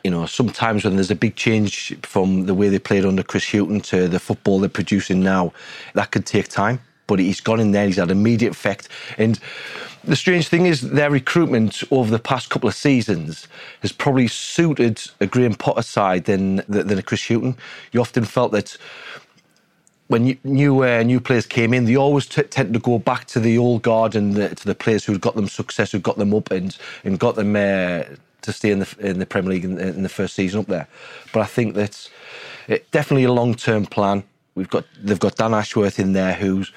you 0.03 0.09
know, 0.09 0.25
sometimes 0.25 0.83
when 0.83 0.95
there's 0.95 1.11
a 1.11 1.15
big 1.15 1.35
change 1.35 1.95
from 2.01 2.47
the 2.47 2.55
way 2.55 2.69
they 2.69 2.79
played 2.79 3.05
under 3.05 3.21
Chris 3.21 3.51
Hughton 3.51 3.81
to 3.81 4.07
the 4.07 4.19
football 4.19 4.59
they're 4.59 4.69
producing 4.69 5.21
now, 5.21 5.53
that 5.93 6.09
could 6.09 6.25
take 6.25 6.47
time. 6.47 6.79
But 7.07 7.19
he's 7.19 7.41
gone 7.41 7.59
in 7.59 7.71
there, 7.71 7.85
he's 7.85 7.97
had 7.97 8.11
immediate 8.11 8.51
effect. 8.51 8.87
And 9.17 9.39
the 10.03 10.15
strange 10.15 10.47
thing 10.47 10.65
is, 10.65 10.81
their 10.81 11.09
recruitment 11.09 11.83
over 11.91 12.11
the 12.11 12.19
past 12.19 12.49
couple 12.49 12.67
of 12.69 12.75
seasons 12.75 13.47
has 13.81 13.91
probably 13.91 14.27
suited 14.27 15.01
a 15.19 15.27
Graham 15.27 15.55
Potter 15.55 15.81
side 15.81 16.25
than, 16.25 16.57
than 16.67 16.97
a 16.97 17.03
Chris 17.03 17.27
Hughton. 17.27 17.55
You 17.91 18.01
often 18.01 18.25
felt 18.25 18.51
that 18.53 18.77
when 20.07 20.37
new 20.43 20.83
uh, 20.83 21.03
new 21.03 21.19
players 21.19 21.45
came 21.45 21.73
in, 21.73 21.85
they 21.85 21.95
always 21.95 22.25
t- 22.25 22.43
tend 22.43 22.73
to 22.73 22.79
go 22.79 22.99
back 22.99 23.25
to 23.25 23.39
the 23.39 23.57
old 23.57 23.81
guard 23.81 24.15
and 24.15 24.35
the, 24.35 24.53
to 24.53 24.65
the 24.65 24.75
players 24.75 25.05
who 25.05 25.17
got 25.17 25.35
them 25.35 25.47
success, 25.47 25.91
who 25.91 25.99
got 25.99 26.17
them 26.17 26.33
up 26.33 26.51
and 26.51 26.77
and 27.03 27.19
got 27.19 27.35
them 27.35 27.55
uh, 27.55 28.03
to 28.41 28.53
stay 28.53 28.71
in 28.71 28.79
the 28.79 28.95
in 28.99 29.19
the 29.19 29.25
Premier 29.25 29.51
League 29.51 29.65
in, 29.65 29.79
in 29.79 30.03
the 30.03 30.09
first 30.09 30.35
season 30.35 30.59
up 30.59 30.67
there. 30.67 30.87
But 31.31 31.41
I 31.41 31.45
think 31.45 31.75
that's 31.75 32.09
it, 32.67 32.89
definitely 32.91 33.23
a 33.23 33.33
long 33.33 33.55
term 33.55 33.85
plan. 33.85 34.23
We've 34.55 34.69
got 34.69 34.85
they've 35.01 35.19
got 35.19 35.35
Dan 35.35 35.53
Ashworth 35.53 35.99
in 35.99 36.13
there, 36.13 36.33
who's 36.33 36.71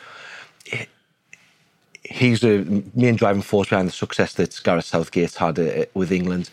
he's 2.05 2.41
the 2.41 2.85
main 2.95 3.17
driving 3.17 3.43
force 3.43 3.69
behind 3.69 3.89
the 3.89 3.93
success 3.93 4.35
that 4.35 4.61
Gareth 4.63 4.85
Southgate's 4.85 5.37
had 5.37 5.59
uh, 5.59 5.85
with 5.95 6.13
England. 6.13 6.51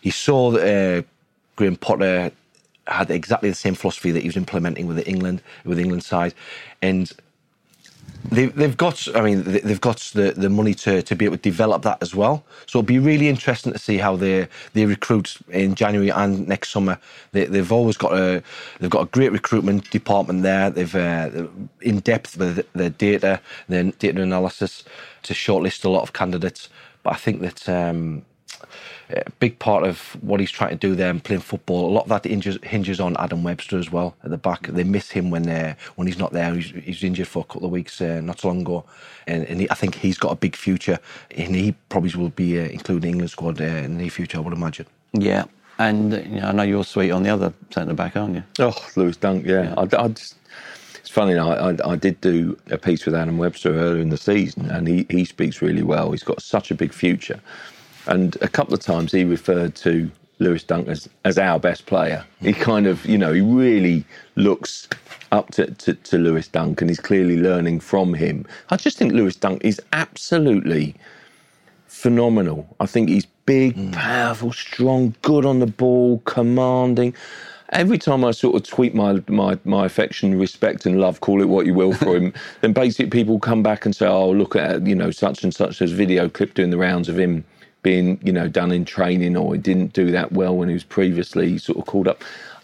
He 0.00 0.10
saw 0.10 0.50
that 0.52 0.62
uh, 0.62 1.02
Graham 1.56 1.76
Potter 1.76 2.30
had 2.86 3.10
exactly 3.10 3.50
the 3.50 3.54
same 3.54 3.74
philosophy 3.74 4.10
that 4.12 4.22
he 4.22 4.28
was 4.28 4.36
implementing 4.36 4.86
with 4.86 5.06
England 5.06 5.42
with 5.64 5.78
England 5.78 6.04
side, 6.04 6.34
and 6.82 7.12
They've, 8.24 8.54
they've 8.54 8.76
got, 8.76 9.08
I 9.16 9.22
mean, 9.22 9.42
they've 9.44 9.80
got 9.80 9.98
the, 10.14 10.32
the 10.32 10.50
money 10.50 10.74
to, 10.74 11.02
to 11.02 11.16
be 11.16 11.24
able 11.24 11.36
to 11.36 11.42
develop 11.42 11.82
that 11.82 11.98
as 12.02 12.14
well. 12.14 12.44
So 12.66 12.78
it'll 12.78 12.86
be 12.86 12.98
really 12.98 13.28
interesting 13.28 13.72
to 13.72 13.78
see 13.78 13.98
how 13.98 14.16
they 14.16 14.48
they 14.74 14.86
recruit 14.86 15.36
in 15.48 15.74
January 15.74 16.10
and 16.10 16.46
next 16.46 16.70
summer. 16.70 16.98
They, 17.32 17.46
have 17.46 17.72
always 17.72 17.96
got 17.96 18.12
a 18.12 18.42
they've 18.80 18.90
got 18.90 19.02
a 19.02 19.06
great 19.06 19.32
recruitment 19.32 19.90
department 19.90 20.42
there. 20.42 20.68
They've 20.70 20.94
uh, 20.94 21.46
in 21.80 22.00
depth 22.00 22.36
with 22.36 22.66
their 22.74 22.90
data, 22.90 23.40
their 23.68 23.84
data 23.84 24.20
analysis 24.20 24.84
to 25.22 25.32
shortlist 25.34 25.84
a 25.84 25.88
lot 25.88 26.02
of 26.02 26.12
candidates. 26.12 26.68
But 27.02 27.14
I 27.14 27.16
think 27.16 27.40
that 27.40 27.68
um, 27.68 28.24
a 29.10 29.30
big 29.38 29.58
part 29.58 29.84
of 29.84 29.98
what 30.22 30.40
he's 30.40 30.50
trying 30.50 30.70
to 30.70 30.76
do 30.76 30.94
there 30.94 31.10
and 31.10 31.22
playing 31.22 31.40
football. 31.40 31.88
A 31.88 31.92
lot 31.92 32.02
of 32.02 32.08
that 32.08 32.24
hinges, 32.24 32.58
hinges 32.62 33.00
on 33.00 33.16
Adam 33.18 33.42
Webster 33.42 33.78
as 33.78 33.90
well 33.90 34.14
at 34.22 34.30
the 34.30 34.38
back. 34.38 34.66
They 34.66 34.84
miss 34.84 35.10
him 35.10 35.30
when 35.30 35.42
they 35.42 35.76
when 35.96 36.06
he's 36.06 36.18
not 36.18 36.32
there. 36.32 36.54
He's, 36.54 36.70
he's 36.70 37.04
injured 37.04 37.28
for 37.28 37.40
a 37.40 37.44
couple 37.44 37.66
of 37.66 37.70
weeks 37.72 38.00
uh, 38.00 38.20
not 38.22 38.40
so 38.40 38.48
long 38.48 38.60
ago, 38.60 38.84
and, 39.26 39.44
and 39.44 39.60
he, 39.60 39.70
I 39.70 39.74
think 39.74 39.94
he's 39.94 40.18
got 40.18 40.32
a 40.32 40.36
big 40.36 40.56
future. 40.56 40.98
And 41.36 41.54
he 41.54 41.72
probably 41.88 42.14
will 42.14 42.30
be 42.30 42.58
uh, 42.58 42.64
included 42.64 42.96
in 42.96 43.00
the 43.02 43.08
England 43.08 43.30
squad 43.30 43.60
uh, 43.60 43.64
in 43.64 43.96
the 43.96 44.02
near 44.02 44.10
future. 44.10 44.38
I 44.38 44.40
would 44.40 44.52
imagine. 44.52 44.86
Yeah, 45.12 45.44
and 45.78 46.12
you 46.12 46.40
know, 46.40 46.48
I 46.48 46.52
know 46.52 46.62
you're 46.62 46.84
sweet 46.84 47.10
on 47.10 47.22
the 47.22 47.30
other 47.30 47.52
centre 47.70 47.94
back, 47.94 48.16
aren't 48.16 48.36
you? 48.36 48.44
Oh, 48.58 48.74
Lewis 48.96 49.16
Dunk. 49.16 49.46
Yeah, 49.46 49.62
yeah. 49.62 49.74
I, 49.76 50.04
I 50.04 50.08
just, 50.08 50.36
it's 50.96 51.10
funny. 51.10 51.38
I, 51.38 51.70
I, 51.70 51.92
I, 51.92 51.96
did 51.96 52.20
do 52.20 52.58
a 52.70 52.76
piece 52.76 53.06
with 53.06 53.14
Adam 53.14 53.38
Webster 53.38 53.70
earlier 53.70 54.02
in 54.02 54.10
the 54.10 54.16
season, 54.16 54.70
and 54.70 54.86
he, 54.86 55.06
he 55.08 55.24
speaks 55.24 55.62
really 55.62 55.82
well. 55.82 56.10
He's 56.10 56.22
got 56.22 56.42
such 56.42 56.70
a 56.70 56.74
big 56.74 56.92
future. 56.92 57.40
And 58.08 58.36
a 58.40 58.48
couple 58.48 58.74
of 58.74 58.80
times 58.80 59.12
he 59.12 59.24
referred 59.24 59.74
to 59.76 60.10
Lewis 60.38 60.62
Dunk 60.62 60.88
as, 60.88 61.08
as 61.24 61.38
our 61.38 61.58
best 61.58 61.86
player. 61.86 62.24
He 62.40 62.52
kind 62.52 62.86
of, 62.86 63.04
you 63.04 63.18
know, 63.18 63.32
he 63.32 63.40
really 63.40 64.04
looks 64.36 64.88
up 65.32 65.50
to, 65.52 65.66
to, 65.72 65.94
to 65.94 66.18
Lewis 66.18 66.48
Dunk 66.48 66.80
and 66.80 66.90
he's 66.90 67.00
clearly 67.00 67.36
learning 67.36 67.80
from 67.80 68.14
him. 68.14 68.46
I 68.70 68.76
just 68.76 68.98
think 68.98 69.12
Lewis 69.12 69.36
Dunk 69.36 69.64
is 69.64 69.80
absolutely 69.92 70.94
phenomenal. 71.86 72.74
I 72.80 72.86
think 72.86 73.08
he's 73.08 73.26
big, 73.46 73.76
mm. 73.76 73.92
powerful, 73.92 74.52
strong, 74.52 75.14
good 75.22 75.44
on 75.44 75.58
the 75.58 75.66
ball, 75.66 76.20
commanding. 76.20 77.14
Every 77.70 77.98
time 77.98 78.24
I 78.24 78.30
sort 78.30 78.56
of 78.56 78.62
tweet 78.62 78.94
my, 78.94 79.22
my, 79.28 79.58
my 79.64 79.84
affection, 79.84 80.38
respect, 80.38 80.86
and 80.86 81.00
love, 81.00 81.20
call 81.20 81.42
it 81.42 81.48
what 81.48 81.66
you 81.66 81.74
will 81.74 81.92
for 81.92 82.16
him, 82.16 82.32
then 82.62 82.72
basically 82.72 83.10
people 83.10 83.38
come 83.38 83.62
back 83.62 83.84
and 83.84 83.94
say, 83.94 84.06
"Oh, 84.06 84.30
look 84.30 84.56
at 84.56 84.86
you 84.86 84.94
know 84.94 85.10
such 85.10 85.44
and 85.44 85.54
such 85.54 85.82
as 85.82 85.92
video 85.92 86.30
clip 86.30 86.54
doing 86.54 86.70
the 86.70 86.78
rounds 86.78 87.10
of 87.10 87.18
him 87.18 87.44
being, 87.88 88.20
you 88.22 88.30
know, 88.30 88.46
done 88.46 88.70
in 88.70 88.84
training 88.84 89.34
or 89.34 89.54
he 89.54 89.58
didn't 89.58 89.94
do 89.94 90.10
that 90.10 90.30
well 90.30 90.54
when 90.54 90.68
he 90.68 90.74
was 90.74 90.84
previously 90.84 91.56
sort 91.56 91.78
of 91.78 91.86
called 91.86 92.06
up. 92.06 92.22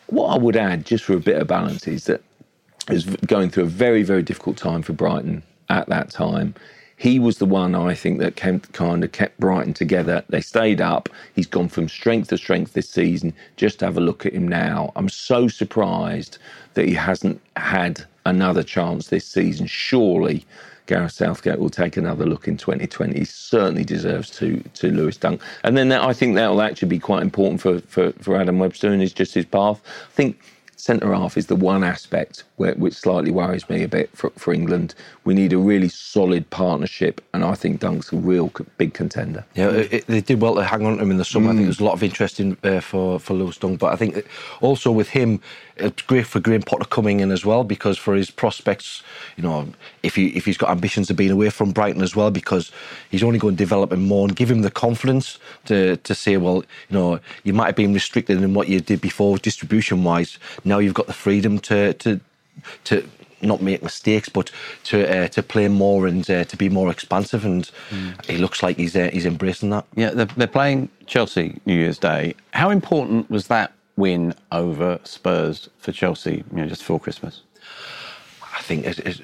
What 0.09 0.27
I 0.27 0.37
would 0.37 0.55
add, 0.55 0.85
just 0.85 1.03
for 1.03 1.15
a 1.15 1.19
bit 1.19 1.41
of 1.41 1.47
balance, 1.47 1.89
is 1.89 2.05
that 2.05 2.21
he 2.89 2.93
was 2.93 3.07
going 3.07 3.49
through 3.49 3.63
a 3.63 3.79
very, 3.85 4.03
very 4.03 4.23
difficult 4.23 4.59
time 4.59 4.83
for 4.83 4.93
Brighton 4.93 5.43
at 5.71 5.89
that 5.89 6.11
time. 6.11 6.55
He 6.99 7.19
was 7.19 7.39
the 7.39 7.47
one 7.47 7.75
I 7.75 7.95
think 7.95 8.19
that 8.19 8.37
kept, 8.37 8.75
kind 8.75 9.03
of 9.03 9.13
kept 9.13 9.41
Brighton 9.41 9.73
together. 9.73 10.23
They 10.29 10.43
stayed 10.43 10.83
up. 10.83 11.09
He's 11.35 11.47
gone 11.47 11.71
from 11.71 11.89
strength 11.89 12.29
to 12.29 12.37
strength 12.37 12.75
this 12.75 12.91
season. 12.91 13.33
Just 13.57 13.81
have 13.81 13.97
a 13.97 14.03
look 14.03 14.27
at 14.27 14.35
him 14.35 14.47
now. 14.47 14.93
I'm 14.95 15.09
so 15.09 15.49
surprised 15.49 16.37
that 16.75 16.87
he 16.87 16.93
hasn't 16.93 17.41
had 17.57 18.05
another 18.27 18.63
chance 18.63 19.09
this 19.09 19.27
season. 19.27 19.69
Surely 19.69 20.45
Gareth 20.87 21.13
Southgate 21.13 21.59
will 21.59 21.71
take 21.71 21.97
another 21.97 22.27
look 22.27 22.47
in 22.47 22.57
2020. 22.57 23.19
He 23.19 23.25
certainly 23.25 23.85
deserves 23.85 24.31
to 24.31 24.63
to 24.75 24.91
Lewis 24.91 25.17
Dunk. 25.17 25.41
And 25.63 25.77
then 25.77 25.89
that, 25.89 26.03
I 26.03 26.13
think 26.13 26.35
that 26.35 26.49
will 26.49 26.63
actually 26.63 26.89
be 26.89 26.99
quite 26.99 27.23
important 27.23 27.61
for, 27.61 27.81
for, 27.81 28.13
for 28.21 28.37
Adam 28.37 28.59
Webster 28.59 28.93
and 28.93 29.03
is 29.03 29.13
just 29.13 29.35
his 29.35 29.47
path. 29.47 29.81
I 29.85 30.13
think 30.13 30.41
centre 30.77 31.15
half 31.15 31.37
is 31.37 31.47
the 31.47 31.57
one 31.57 31.83
aspect 31.83 32.45
which 32.57 32.95
slightly 32.95 33.31
worries 33.31 33.69
me 33.69 33.83
a 33.83 33.89
bit 33.89 34.11
for, 34.17 34.31
for 34.31 34.53
England. 34.53 34.95
We 35.25 35.35
need 35.35 35.53
a 35.53 35.59
really 35.59 35.89
solid 35.89 36.49
partnership, 36.51 37.21
and 37.33 37.45
I 37.45 37.55
think 37.55 37.81
Dunk's 37.81 38.13
a 38.13 38.17
real 38.17 38.53
big 38.77 38.95
contender. 38.95 39.45
Yeah, 39.55 39.71
it, 39.71 40.07
they 40.07 40.21
did 40.21 40.41
well 40.41 40.55
to 40.55 40.65
hang 40.65 40.87
on 40.87 40.97
to 40.97 41.03
him 41.03 41.11
in 41.11 41.17
the 41.17 41.25
summer. 41.25 41.49
Mm. 41.49 41.51
I 41.51 41.53
think 41.55 41.63
mm. 41.63 41.67
there's 41.67 41.81
a 41.81 41.85
lot 41.85 41.95
of 41.95 42.03
interest 42.03 42.39
in, 42.39 42.57
uh, 42.63 42.81
for 42.81 43.19
for 43.19 43.35
Lewis 43.35 43.57
Dunk, 43.57 43.81
but 43.81 43.93
I 43.93 43.97
think 43.97 44.25
also 44.61 44.93
with 44.93 45.09
him, 45.09 45.41
it's 45.77 46.03
great 46.03 46.27
for 46.27 46.39
Graham 46.39 46.63
Potter 46.63 46.85
coming 46.85 47.21
in 47.21 47.33
as 47.33 47.45
well 47.45 47.65
because 47.65 47.99
for 47.99 48.15
his 48.15 48.31
prospects, 48.31 49.03
you 49.37 49.43
know, 49.43 49.69
if 50.05 50.15
he 50.15 50.29
if 50.29 50.45
he's 50.45 50.57
got 50.57 50.71
ambitions 50.71 51.11
of 51.11 51.17
being 51.17 51.33
away 51.33 51.51
from 51.51 51.73
Brighton 51.73 52.03
as 52.03 52.15
well, 52.15 52.31
because 52.31 52.71
he's 53.11 53.25
only 53.25 53.41
going 53.41 53.57
to 53.57 53.59
develop 53.59 53.93
him 53.93 54.07
more 54.07 54.29
and 54.29 54.37
give 54.37 54.51
him 54.51 54.63
the 54.63 54.71
confidence 54.71 55.39
to 55.65 55.97
to 55.97 56.15
say, 56.15 56.37
well, 56.37 56.65
you 56.89 56.97
know, 56.99 57.19
you 57.43 57.53
might 57.53 57.67
have 57.67 57.77
been 57.77 57.93
restricted 57.93 58.41
in 58.41 58.55
what 58.55 58.69
you 58.69 58.81
did 58.81 59.01
before 59.01 59.39
distribution 59.39 60.05
wise. 60.05 60.39
Now 60.65 60.79
you've 60.79 60.95
got 60.95 61.09
the 61.09 61.13
freedom 61.13 61.59
to 61.61 61.95
to 61.95 62.21
to 62.85 63.09
not 63.43 63.63
make 63.63 63.83
mistakes, 63.83 64.29
but 64.29 64.51
to 64.85 65.09
uh, 65.09 65.29
to 65.29 65.43
play 65.43 65.69
more 65.69 66.07
and 66.07 66.29
uh, 66.31 66.45
to 66.45 66.57
be 66.57 66.69
more 66.69 66.91
expansive. 66.91 67.45
And 67.45 67.71
mm. 67.91 68.25
he 68.27 68.39
looks 68.39 68.63
like 68.63 68.77
he's 68.77 68.97
uh, 68.97 69.11
he's 69.13 69.27
embracing 69.27 69.71
that. 69.71 69.87
Yeah, 69.95 70.11
they're, 70.11 70.27
they're 70.27 70.47
playing 70.47 70.89
Chelsea 71.07 71.61
New 71.67 71.75
Year's 71.75 71.99
Day. 71.99 72.35
How 72.53 72.71
important 72.71 73.31
was 73.31 73.49
that 73.49 73.73
win 73.97 74.35
over 74.51 74.99
Spurs 75.05 75.69
for 75.79 75.93
Chelsea, 75.93 76.45
you 76.51 76.57
know, 76.57 76.67
just 76.67 76.83
before 76.83 77.01
Christmas? 77.01 77.43
I 78.57 78.63
think 78.63 78.87
it's, 78.87 78.99
it's, 78.99 79.21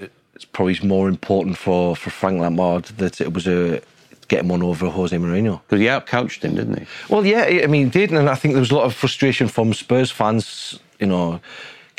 probably 0.53 0.79
more 0.83 1.09
important 1.09 1.57
for, 1.57 1.95
for 1.95 2.11
Frank 2.11 2.41
Lampard 2.41 2.85
that 2.97 3.21
it 3.21 3.33
was 3.33 3.47
a 3.47 3.83
get 4.29 4.41
him 4.41 4.49
one 4.49 4.63
over 4.63 4.89
Jose 4.89 5.17
Mourinho. 5.17 5.61
Because 5.63 5.81
he 5.81 5.87
outcoached 5.87 6.43
him, 6.43 6.55
didn't 6.55 6.79
he? 6.79 6.87
Well, 7.09 7.27
yeah, 7.27 7.63
I 7.63 7.67
mean, 7.67 7.87
he 7.87 7.91
did, 7.91 8.11
and 8.13 8.29
I 8.29 8.35
think 8.37 8.55
there 8.55 8.61
was 8.61 8.71
a 8.71 8.77
lot 8.77 8.85
of 8.85 8.95
frustration 8.95 9.49
from 9.49 9.75
Spurs 9.75 10.11
fans, 10.11 10.79
you 10.99 11.07
know, 11.07 11.41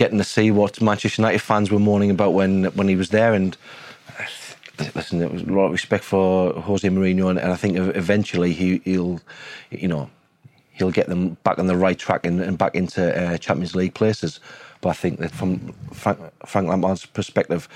getting 0.02 0.18
to 0.18 0.24
see 0.24 0.50
what 0.50 0.82
Manchester 0.82 1.22
United 1.22 1.42
fans 1.44 1.70
were 1.70 1.78
mourning 1.78 2.10
about 2.10 2.34
when 2.34 2.64
when 2.78 2.88
he 2.88 2.96
was 2.96 3.10
there, 3.10 3.36
and 3.36 3.56
listen, 4.96 5.20
there 5.20 5.30
was 5.30 5.44
a 5.44 5.46
lot 5.46 5.68
of 5.68 5.72
respect 5.72 6.04
for 6.04 6.54
Jose 6.54 6.88
Mourinho, 6.90 7.30
and, 7.30 7.38
and 7.38 7.52
I 7.52 7.56
think 7.56 7.78
eventually 7.78 8.52
he, 8.52 8.82
he'll, 8.84 9.22
you 9.70 9.88
know, 9.88 10.10
he'll 10.72 10.90
get 10.90 11.08
them 11.08 11.38
back 11.44 11.60
on 11.60 11.68
the 11.68 11.76
right 11.76 12.00
track 12.00 12.26
and, 12.26 12.42
and 12.42 12.58
back 12.58 12.74
into 12.74 13.02
uh, 13.16 13.38
Champions 13.38 13.76
League 13.76 13.94
places. 13.94 14.40
But 14.82 14.90
I 14.90 14.94
think 14.94 15.20
that 15.20 15.30
from 15.30 15.72
Frank, 15.94 16.18
Frank 16.48 16.68
Lampard's 16.68 17.06
perspective, 17.06 17.70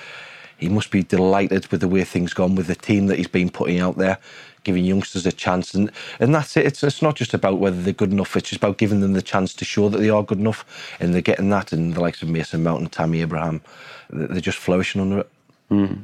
he 0.57 0.67
must 0.67 0.89
be 0.89 1.03
delighted 1.03 1.67
with 1.67 1.81
the 1.81 1.87
way 1.87 2.03
things 2.03 2.33
gone 2.33 2.55
with 2.55 2.65
the 2.65 2.75
team 2.75 3.05
that 3.05 3.17
he's 3.19 3.27
been 3.27 3.51
putting 3.51 3.79
out 3.79 3.99
there, 3.99 4.17
giving 4.65 4.83
youngsters 4.83 5.25
a 5.25 5.31
chance, 5.31 5.73
and 5.73 5.89
and 6.19 6.35
that's 6.35 6.57
it. 6.57 6.65
It's 6.65 6.83
it's 6.83 7.01
not 7.01 7.15
just 7.15 7.33
about 7.33 7.59
whether 7.59 7.81
they're 7.81 7.93
good 7.93 8.11
enough. 8.11 8.35
It's 8.35 8.49
just 8.49 8.61
about 8.61 8.77
giving 8.77 8.99
them 8.99 9.13
the 9.13 9.21
chance 9.21 9.53
to 9.53 9.65
show 9.65 9.87
that 9.89 9.99
they 9.99 10.09
are 10.09 10.23
good 10.23 10.39
enough, 10.39 10.97
and 10.99 11.13
they're 11.13 11.21
getting 11.21 11.49
that. 11.51 11.71
And 11.71 11.93
the 11.93 12.01
likes 12.01 12.21
of 12.21 12.29
Mason 12.29 12.63
Mount 12.63 12.81
and 12.81 12.91
Tammy 12.91 13.21
Abraham, 13.21 13.61
they're 14.09 14.41
just 14.41 14.57
flourishing 14.57 15.01
under 15.01 15.19
it. 15.19 15.29
Mm. 15.71 16.03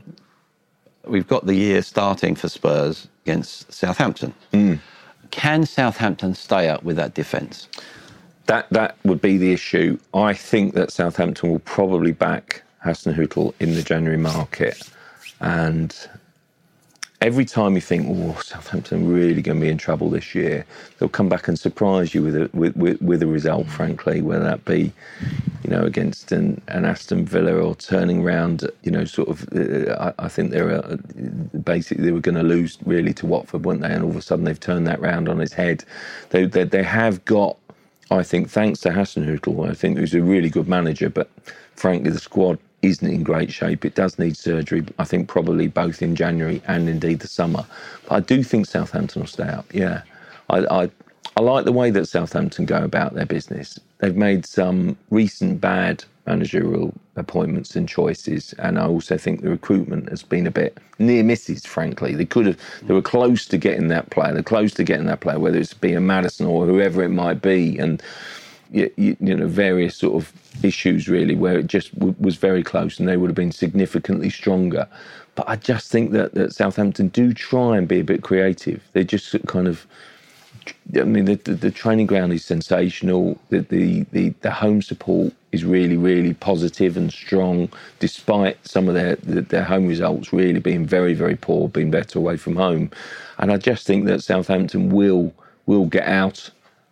We've 1.05 1.27
got 1.27 1.45
the 1.45 1.55
year 1.55 1.81
starting 1.81 2.35
for 2.35 2.47
Spurs 2.47 3.07
against 3.25 3.71
Southampton. 3.73 4.33
Mm. 4.53 4.79
Can 5.31 5.65
Southampton 5.65 6.35
stay 6.35 6.69
up 6.69 6.83
with 6.83 6.95
that 6.97 7.13
defence? 7.13 7.67
That 8.47 8.69
that 8.71 8.97
would 9.03 9.21
be 9.21 9.37
the 9.37 9.53
issue. 9.53 9.97
I 10.13 10.33
think 10.33 10.73
that 10.73 10.91
Southampton 10.91 11.51
will 11.51 11.59
probably 11.59 12.11
back 12.11 12.63
Hasenhüttl 12.85 13.53
in 13.59 13.75
the 13.75 13.83
January 13.83 14.17
market, 14.17 14.81
and 15.39 15.95
every 17.21 17.45
time 17.45 17.75
you 17.75 17.81
think, 17.81 18.07
"Oh, 18.09 18.39
Southampton 18.41 19.07
really 19.07 19.41
going 19.41 19.59
to 19.59 19.61
be 19.61 19.69
in 19.69 19.77
trouble 19.77 20.09
this 20.09 20.33
year," 20.33 20.65
they'll 20.97 21.09
come 21.09 21.29
back 21.29 21.47
and 21.47 21.57
surprise 21.57 22.13
you 22.13 22.23
with 22.23 22.35
a 22.35 22.49
with, 22.53 22.75
with, 22.75 23.01
with 23.01 23.21
a 23.21 23.27
result. 23.27 23.67
Frankly, 23.67 24.21
whether 24.21 24.43
that 24.43 24.65
be, 24.65 24.91
you 25.63 25.69
know, 25.69 25.83
against 25.83 26.31
an, 26.31 26.61
an 26.67 26.83
Aston 26.83 27.25
Villa 27.25 27.53
or 27.53 27.75
turning 27.75 28.23
round, 28.23 28.69
you 28.83 28.91
know, 28.91 29.05
sort 29.05 29.29
of. 29.29 29.47
Uh, 29.53 30.13
I, 30.19 30.25
I, 30.25 30.27
think 30.27 30.51
they 30.51 30.61
were 30.61 30.83
uh, 30.83 30.97
basically 31.59 32.03
they 32.03 32.11
were 32.11 32.19
going 32.19 32.35
to 32.35 32.43
lose 32.43 32.77
really 32.85 33.13
to 33.13 33.25
Watford, 33.25 33.65
weren't 33.65 33.81
they? 33.81 33.93
And 33.93 34.03
all 34.03 34.09
of 34.09 34.15
a 34.15 34.21
sudden 34.21 34.45
they've 34.45 34.59
turned 34.59 34.87
that 34.87 34.99
round 34.99 35.29
on 35.29 35.39
its 35.39 35.53
head. 35.53 35.85
They 36.29 36.45
they, 36.45 36.63
they 36.63 36.83
have 36.83 37.23
got. 37.25 37.57
I 38.09 38.23
think 38.23 38.49
thanks 38.49 38.81
to 38.81 38.89
Hasenhüttl, 38.89 39.69
I 39.69 39.73
think 39.73 39.97
he's 39.97 40.13
a 40.13 40.21
really 40.21 40.49
good 40.49 40.67
manager, 40.67 41.09
but 41.09 41.29
frankly, 41.75 42.11
the 42.11 42.19
squad 42.19 42.59
isn't 42.81 43.07
in 43.07 43.23
great 43.23 43.51
shape. 43.51 43.85
It 43.85 43.95
does 43.95 44.17
need 44.17 44.37
surgery, 44.37 44.83
I 44.97 45.03
think 45.03 45.27
probably 45.27 45.67
both 45.67 46.01
in 46.01 46.15
January 46.15 46.61
and 46.67 46.89
indeed 46.89 47.19
the 47.19 47.27
summer. 47.27 47.65
But 48.07 48.15
I 48.15 48.19
do 48.21 48.43
think 48.43 48.65
Southampton 48.65 49.21
will 49.21 49.27
stay 49.27 49.47
up, 49.47 49.65
yeah. 49.73 50.01
I, 50.49 50.65
I, 50.83 50.89
I 51.37 51.41
like 51.41 51.65
the 51.65 51.71
way 51.71 51.91
that 51.91 52.07
Southampton 52.07 52.65
go 52.65 52.83
about 52.83 53.13
their 53.13 53.25
business. 53.25 53.79
They've 53.99 54.15
made 54.15 54.45
some 54.45 54.97
recent 55.09 55.61
bad 55.61 56.03
managerial 56.25 56.93
appointments 57.15 57.75
and 57.75 57.87
choices. 57.87 58.53
And 58.59 58.77
I 58.77 58.85
also 58.85 59.17
think 59.17 59.41
the 59.41 59.49
recruitment 59.49 60.09
has 60.09 60.23
been 60.23 60.45
a 60.47 60.51
bit 60.51 60.77
near 60.99 61.23
misses, 61.23 61.65
frankly. 61.65 62.15
They 62.15 62.25
could 62.25 62.45
have, 62.47 62.59
they 62.83 62.93
were 62.93 63.01
close 63.01 63.45
to 63.47 63.57
getting 63.57 63.87
that 63.89 64.09
player. 64.09 64.33
They're 64.33 64.43
close 64.43 64.73
to 64.73 64.83
getting 64.83 65.05
that 65.07 65.21
player, 65.21 65.39
whether 65.39 65.57
it's 65.57 65.73
being 65.73 66.05
Maddison 66.05 66.45
or 66.45 66.65
whoever 66.65 67.03
it 67.03 67.09
might 67.09 67.41
be. 67.41 67.77
And, 67.77 68.01
you, 68.71 68.91
you, 68.97 69.35
know, 69.35 69.47
various 69.47 69.95
sort 69.95 70.15
of 70.15 70.31
issues 70.63 71.07
really 71.07 71.35
where 71.35 71.59
it 71.59 71.67
just 71.67 71.93
w- 71.95 72.15
was 72.19 72.37
very 72.37 72.63
close 72.63 72.99
and 72.99 73.07
they 73.07 73.17
would 73.17 73.29
have 73.29 73.35
been 73.35 73.51
significantly 73.51 74.29
stronger. 74.29 74.87
But 75.35 75.47
I 75.49 75.55
just 75.55 75.91
think 75.91 76.11
that, 76.11 76.33
that 76.33 76.53
Southampton 76.53 77.09
do 77.09 77.33
try 77.33 77.77
and 77.77 77.87
be 77.87 77.99
a 77.99 78.03
bit 78.03 78.21
creative. 78.21 78.81
They 78.93 79.03
just 79.03 79.35
kind 79.47 79.67
of, 79.67 79.85
I 80.95 81.03
mean, 81.03 81.25
the, 81.25 81.35
the, 81.35 81.53
the 81.53 81.71
training 81.71 82.07
ground 82.07 82.33
is 82.33 82.45
sensational. 82.45 83.39
The, 83.49 83.61
the, 83.61 84.05
the, 84.11 84.29
the, 84.41 84.51
home 84.51 84.81
support 84.81 85.33
is 85.51 85.63
really, 85.63 85.97
really 85.97 86.33
positive 86.33 86.97
and 86.97 87.11
strong, 87.11 87.69
despite 87.99 88.65
some 88.67 88.87
of 88.87 88.93
their, 88.93 89.15
their 89.15 89.63
home 89.63 89.87
results 89.87 90.31
really 90.31 90.59
being 90.59 90.85
very, 90.85 91.13
very 91.13 91.35
poor, 91.35 91.69
being 91.69 91.91
better 91.91 92.19
away 92.19 92.37
from 92.37 92.55
home. 92.55 92.91
And 93.37 93.51
I 93.51 93.57
just 93.57 93.87
think 93.87 94.05
that 94.05 94.23
Southampton 94.23 94.89
will 94.89 95.33
will 95.65 95.85
get 95.85 96.07
out, 96.07 96.49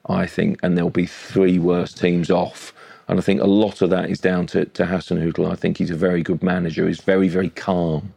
I 0.10 0.26
think, 0.26 0.60
and 0.64 0.76
there'll 0.76 0.90
be 0.90 1.06
three 1.06 1.60
worse 1.60 1.94
teams 1.94 2.30
off. 2.30 2.74
And 3.08 3.18
I 3.20 3.22
think 3.22 3.42
a 3.42 3.48
lot 3.48 3.82
of 3.82 3.90
that 3.90 4.10
is 4.10 4.20
down 4.20 4.48
to, 4.48 4.66
to 4.66 4.84
Hasenhüttl. 4.86 5.52
I 5.52 5.56
think 5.56 5.78
he's 5.78 5.90
a 5.90 5.96
very 5.96 6.22
good 6.22 6.44
manager. 6.44 6.88
He's 6.88 7.02
very, 7.02 7.28
very 7.28 7.50
calm. 7.50 8.14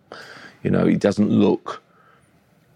You 0.63 0.71
know, 0.71 0.87
he 0.87 0.97
doesn't 0.97 1.31
look 1.31 1.83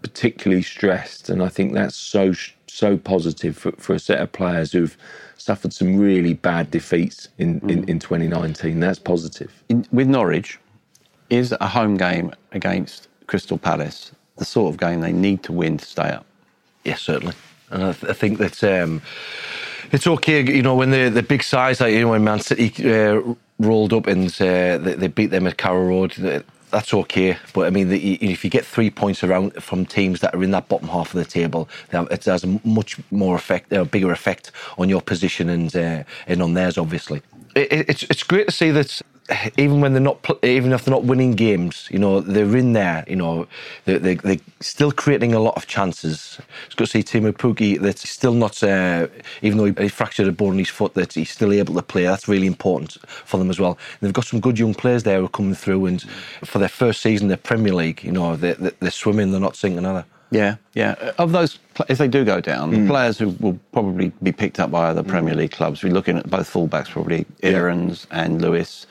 particularly 0.01 0.63
stressed. 0.63 1.29
And 1.29 1.43
I 1.43 1.49
think 1.49 1.73
that's 1.73 1.95
so 1.95 2.33
so 2.69 2.97
positive 2.97 3.57
for, 3.57 3.71
for 3.73 3.93
a 3.93 3.99
set 3.99 4.19
of 4.19 4.31
players 4.31 4.71
who've 4.71 4.95
suffered 5.37 5.73
some 5.73 5.97
really 5.97 6.33
bad 6.33 6.69
defeats 6.69 7.27
in, 7.37 7.61
mm. 7.61 7.71
in, 7.71 7.89
in 7.89 7.99
2019. 7.99 8.79
That's 8.79 8.99
positive. 8.99 9.63
In, 9.69 9.85
with 9.91 10.07
Norwich, 10.07 10.59
is 11.29 11.55
a 11.59 11.67
home 11.67 11.97
game 11.97 12.31
against 12.51 13.07
Crystal 13.25 13.57
Palace 13.57 14.11
the 14.37 14.45
sort 14.45 14.73
of 14.73 14.79
game 14.79 15.01
they 15.01 15.11
need 15.11 15.43
to 15.43 15.51
win 15.51 15.77
to 15.77 15.85
stay 15.85 16.09
up? 16.09 16.25
Yes, 16.83 17.01
certainly. 17.01 17.35
And 17.71 17.83
I, 17.83 17.91
th- 17.93 18.11
I 18.11 18.13
think 18.13 18.37
that 18.37 18.63
um, 18.63 19.01
it's 19.91 20.07
okay, 20.07 20.41
you 20.43 20.61
know, 20.61 20.75
when 20.75 20.91
the 20.91 21.09
the 21.09 21.23
big 21.23 21.43
size, 21.43 21.81
like 21.81 21.93
you 21.93 22.01
know, 22.01 22.09
when 22.09 22.23
Man 22.23 22.39
City 22.39 22.71
uh, 22.89 23.21
rolled 23.59 23.93
up 23.93 24.07
and 24.07 24.29
uh, 24.41 24.77
they, 24.77 24.93
they, 24.93 25.07
beat 25.07 25.27
them 25.27 25.47
at 25.47 25.57
Carrow 25.57 25.85
Road 25.85 26.43
that's 26.71 26.93
okay. 26.93 27.37
But 27.53 27.67
I 27.67 27.69
mean, 27.69 27.89
the, 27.89 28.15
if 28.15 28.43
you 28.43 28.49
get 28.49 28.65
three 28.65 28.89
points 28.89 29.23
around 29.23 29.53
from 29.63 29.85
teams 29.85 30.19
that 30.21 30.35
are 30.35 30.43
in 30.43 30.51
that 30.51 30.67
bottom 30.67 30.87
half 30.87 31.13
of 31.13 31.19
the 31.19 31.25
table, 31.25 31.69
it 31.91 32.25
has 32.25 32.43
a 32.43 32.59
much 32.63 32.97
more 33.11 33.35
effect, 33.35 33.71
a 33.71 33.85
bigger 33.85 34.11
effect 34.11 34.51
on 34.77 34.89
your 34.89 35.01
position 35.01 35.49
and 35.49 35.75
uh, 35.75 36.03
and 36.27 36.41
on 36.41 36.53
theirs, 36.53 36.77
obviously. 36.77 37.21
It, 37.55 37.89
it's 37.89 38.03
it's 38.03 38.23
great 38.23 38.47
to 38.47 38.53
see 38.53 38.71
that 38.71 39.01
even 39.57 39.81
when 39.81 39.93
they're 39.93 40.01
not, 40.01 40.25
even 40.43 40.71
if 40.71 40.85
they're 40.85 40.93
not 40.93 41.03
winning 41.03 41.33
games, 41.33 41.87
you 41.91 41.99
know, 41.99 42.21
they're 42.21 42.55
in 42.55 42.73
there. 42.73 43.03
You 43.07 43.17
know, 43.17 43.47
they're, 43.85 43.99
they're, 43.99 44.15
they're 44.15 44.39
still 44.61 44.91
creating 44.91 45.33
a 45.33 45.39
lot 45.39 45.55
of 45.57 45.67
chances. 45.67 46.39
It's 46.65 46.75
good 46.75 46.85
to 46.85 46.91
see 46.91 47.03
Teemu 47.03 47.33
Pukki 47.33 47.79
that's 47.79 48.07
still 48.09 48.33
not, 48.33 48.63
uh, 48.63 49.07
even 49.41 49.57
though 49.57 49.81
he 49.81 49.89
fractured 49.89 50.27
a 50.27 50.31
bone 50.31 50.53
in 50.53 50.59
his 50.59 50.69
foot, 50.69 50.93
that 50.93 51.13
he's 51.13 51.29
still 51.29 51.51
able 51.51 51.75
to 51.75 51.81
play. 51.81 52.03
That's 52.03 52.27
really 52.27 52.47
important 52.47 52.97
for 53.07 53.37
them 53.37 53.49
as 53.49 53.59
well. 53.59 53.77
And 53.99 54.07
they've 54.07 54.13
got 54.13 54.25
some 54.25 54.39
good 54.39 54.57
young 54.57 54.73
players 54.73 55.03
there 55.03 55.19
who 55.19 55.25
are 55.25 55.29
coming 55.29 55.55
through, 55.55 55.85
and 55.87 56.01
for 56.43 56.59
their 56.59 56.69
first 56.69 57.01
season 57.01 57.25
in 57.25 57.29
the 57.29 57.37
Premier 57.37 57.73
League, 57.73 58.03
you 58.03 58.11
know, 58.11 58.35
they're, 58.35 58.55
they're 58.55 58.91
swimming, 58.91 59.31
they're 59.31 59.41
not 59.41 59.55
sinking 59.55 59.85
either. 59.85 60.05
Yeah, 60.31 60.55
yeah. 60.73 61.13
Of 61.17 61.31
those, 61.31 61.59
if 61.87 61.97
they 61.97 62.07
do 62.07 62.25
go 62.25 62.41
down, 62.41 62.71
mm. 62.71 62.87
players 62.87 63.17
who 63.17 63.29
will 63.39 63.57
probably 63.71 64.11
be 64.21 64.31
picked 64.31 64.59
up 64.59 64.71
by 64.71 64.87
other 64.87 65.03
Premier 65.03 65.35
League 65.35 65.51
clubs, 65.51 65.83
we're 65.83 65.93
looking 65.93 66.17
at 66.17 66.29
both 66.29 66.51
fullbacks, 66.51 66.89
probably 66.89 67.25
Aarons 67.43 68.07
yeah. 68.11 68.23
and 68.23 68.41
Lewis. 68.41 68.87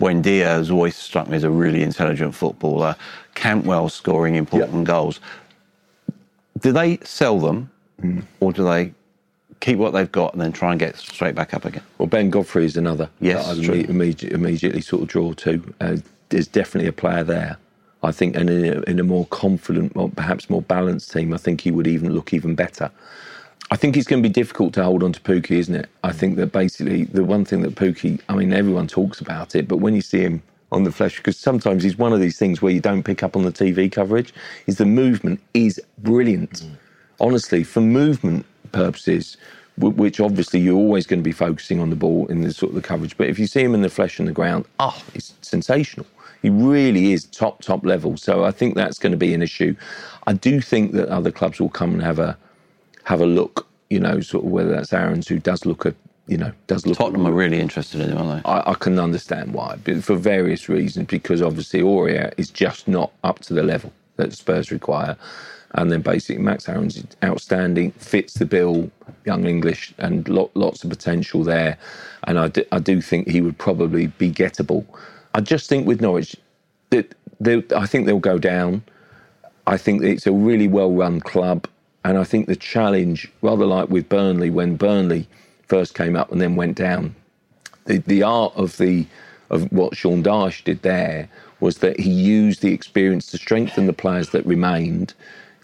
Buendia 0.00 0.46
has 0.46 0.70
always 0.70 0.96
struck 0.96 1.28
me 1.28 1.36
as 1.36 1.44
a 1.44 1.50
really 1.50 1.82
intelligent 1.82 2.34
footballer. 2.34 2.96
Cantwell 3.34 3.88
scoring 3.88 4.34
important 4.34 4.80
yeah. 4.80 4.84
goals. 4.84 5.20
Do 6.60 6.72
they 6.72 6.98
sell 6.98 7.38
them, 7.38 7.70
mm. 8.00 8.24
or 8.40 8.52
do 8.52 8.64
they 8.64 8.92
keep 9.60 9.78
what 9.78 9.92
they've 9.92 10.10
got 10.10 10.32
and 10.32 10.42
then 10.42 10.52
try 10.52 10.72
and 10.72 10.80
get 10.80 10.96
straight 10.96 11.34
back 11.34 11.54
up 11.54 11.64
again? 11.64 11.82
Well, 11.98 12.08
Ben 12.08 12.30
Godfrey 12.30 12.64
is 12.64 12.76
another. 12.76 13.08
Yes, 13.20 13.46
that 13.46 13.70
I 13.70 13.74
immediately, 13.74 14.32
immediately 14.32 14.80
sort 14.80 15.02
of 15.02 15.08
draw 15.08 15.32
to. 15.34 15.74
Uh, 15.80 15.96
there's 16.28 16.48
definitely 16.48 16.88
a 16.88 16.92
player 16.92 17.22
there. 17.22 17.56
I 18.02 18.12
think, 18.12 18.36
and 18.36 18.50
in 18.50 18.64
a, 18.64 18.80
in 18.82 18.98
a 18.98 19.04
more 19.04 19.26
confident, 19.26 19.94
more, 19.94 20.10
perhaps 20.10 20.50
more 20.50 20.62
balanced 20.62 21.12
team, 21.12 21.32
I 21.32 21.36
think 21.36 21.60
he 21.60 21.70
would 21.70 21.86
even 21.86 22.12
look 22.12 22.34
even 22.34 22.54
better. 22.54 22.90
I 23.70 23.76
think 23.76 23.96
it's 23.96 24.06
going 24.06 24.22
to 24.22 24.28
be 24.28 24.32
difficult 24.32 24.74
to 24.74 24.84
hold 24.84 25.02
on 25.02 25.12
to 25.12 25.20
Pukki, 25.20 25.52
isn't 25.52 25.74
it? 25.74 25.88
I 26.04 26.12
think 26.12 26.36
that 26.36 26.52
basically 26.52 27.04
the 27.04 27.24
one 27.24 27.44
thing 27.44 27.62
that 27.62 27.74
Pukki, 27.74 28.20
I 28.28 28.34
mean, 28.34 28.52
everyone 28.52 28.86
talks 28.86 29.20
about 29.20 29.54
it, 29.54 29.68
but 29.68 29.78
when 29.78 29.94
you 29.94 30.02
see 30.02 30.20
him 30.20 30.42
on 30.72 30.84
the 30.84 30.92
flesh, 30.92 31.18
because 31.18 31.38
sometimes 31.38 31.82
he's 31.82 31.96
one 31.96 32.12
of 32.12 32.20
these 32.20 32.38
things 32.38 32.60
where 32.60 32.72
you 32.72 32.80
don't 32.80 33.02
pick 33.02 33.22
up 33.22 33.36
on 33.36 33.44
the 33.44 33.52
TV 33.52 33.90
coverage, 33.90 34.34
is 34.66 34.76
the 34.76 34.86
movement 34.86 35.40
is 35.54 35.80
brilliant. 35.98 36.62
Mm. 36.62 36.70
Honestly, 37.20 37.62
for 37.62 37.80
movement 37.80 38.44
purposes, 38.72 39.36
which 39.78 40.20
obviously 40.20 40.60
you're 40.60 40.76
always 40.76 41.06
going 41.06 41.20
to 41.20 41.24
be 41.24 41.32
focusing 41.32 41.80
on 41.80 41.90
the 41.90 41.96
ball 41.96 42.26
in 42.26 42.42
the 42.42 42.52
sort 42.52 42.70
of 42.70 42.74
the 42.74 42.82
coverage, 42.82 43.16
but 43.16 43.28
if 43.28 43.38
you 43.38 43.46
see 43.46 43.62
him 43.62 43.74
in 43.74 43.82
the 43.82 43.90
flesh 43.90 44.18
and 44.18 44.28
the 44.28 44.32
ground, 44.32 44.66
oh, 44.80 45.02
it's 45.14 45.34
sensational. 45.40 46.06
He 46.42 46.50
really 46.50 47.12
is 47.12 47.24
top, 47.26 47.62
top 47.62 47.86
level. 47.86 48.16
So 48.16 48.44
I 48.44 48.50
think 48.50 48.74
that's 48.74 48.98
going 48.98 49.12
to 49.12 49.16
be 49.18 49.32
an 49.32 49.42
issue. 49.42 49.74
I 50.26 50.34
do 50.34 50.60
think 50.60 50.92
that 50.92 51.08
other 51.08 51.30
clubs 51.30 51.60
will 51.60 51.70
come 51.70 51.92
and 51.92 52.02
have 52.02 52.18
a 52.18 52.36
have 53.04 53.20
a 53.20 53.26
look, 53.26 53.66
you 53.90 53.98
know, 53.98 54.20
sort 54.20 54.44
of 54.44 54.50
whether 54.50 54.70
that's 54.70 54.92
Aarons 54.92 55.26
who 55.26 55.38
does 55.38 55.66
look 55.66 55.86
at 55.86 55.94
you 56.26 56.36
know, 56.36 56.52
does 56.66 56.86
look. 56.86 56.96
Tottenham 56.96 57.26
are 57.26 57.32
really 57.32 57.60
interested 57.60 58.00
in 58.00 58.10
him, 58.10 58.18
aren't 58.18 58.44
they? 58.44 58.48
I, 58.48 58.70
I, 58.70 58.74
can 58.74 58.98
understand 58.98 59.52
why, 59.54 59.76
but 59.82 60.04
for 60.04 60.14
various 60.14 60.68
reasons. 60.68 61.08
Because 61.08 61.42
obviously 61.42 61.80
Aurier 61.80 62.32
is 62.36 62.48
just 62.48 62.86
not 62.86 63.12
up 63.24 63.40
to 63.40 63.54
the 63.54 63.62
level 63.62 63.92
that 64.16 64.32
Spurs 64.32 64.70
require, 64.70 65.16
and 65.72 65.90
then 65.90 66.00
basically 66.00 66.42
Max 66.42 66.68
Aarons 66.68 67.04
outstanding, 67.24 67.90
fits 67.92 68.34
the 68.34 68.46
bill, 68.46 68.90
young 69.24 69.46
English, 69.46 69.92
and 69.98 70.28
lots 70.28 70.84
of 70.84 70.90
potential 70.90 71.42
there. 71.42 71.76
And 72.24 72.38
I 72.38 72.48
do, 72.48 72.64
I 72.70 72.78
do 72.78 73.00
think 73.00 73.28
he 73.28 73.40
would 73.40 73.58
probably 73.58 74.06
be 74.06 74.30
gettable. 74.30 74.86
I 75.34 75.40
just 75.40 75.68
think 75.68 75.86
with 75.86 76.00
Norwich, 76.00 76.36
that 76.90 77.14
I 77.74 77.86
think 77.86 78.06
they'll 78.06 78.18
go 78.18 78.38
down. 78.38 78.82
I 79.66 79.76
think 79.76 80.02
it's 80.02 80.26
a 80.26 80.32
really 80.32 80.68
well-run 80.68 81.20
club, 81.20 81.68
and 82.04 82.18
I 82.18 82.24
think 82.24 82.46
the 82.46 82.56
challenge, 82.56 83.30
rather 83.42 83.66
like 83.66 83.88
with 83.88 84.08
Burnley, 84.08 84.50
when 84.50 84.76
Burnley 84.76 85.28
first 85.68 85.94
came 85.94 86.16
up 86.16 86.32
and 86.32 86.40
then 86.40 86.56
went 86.56 86.76
down, 86.76 87.14
the 87.86 87.98
the 87.98 88.22
art 88.22 88.52
of 88.56 88.76
the 88.78 89.06
of 89.50 89.70
what 89.72 89.96
Sean 89.96 90.22
Dyche 90.22 90.64
did 90.64 90.82
there 90.82 91.28
was 91.60 91.78
that 91.78 92.00
he 92.00 92.10
used 92.10 92.62
the 92.62 92.72
experience 92.72 93.26
to 93.28 93.38
strengthen 93.38 93.86
the 93.86 93.92
players 93.92 94.30
that 94.30 94.44
remained, 94.46 95.14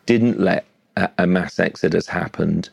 didn't 0.06 0.38
let 0.40 0.64
a, 0.96 1.10
a 1.18 1.26
mass 1.26 1.58
exodus 1.58 2.06
happen, 2.06 2.64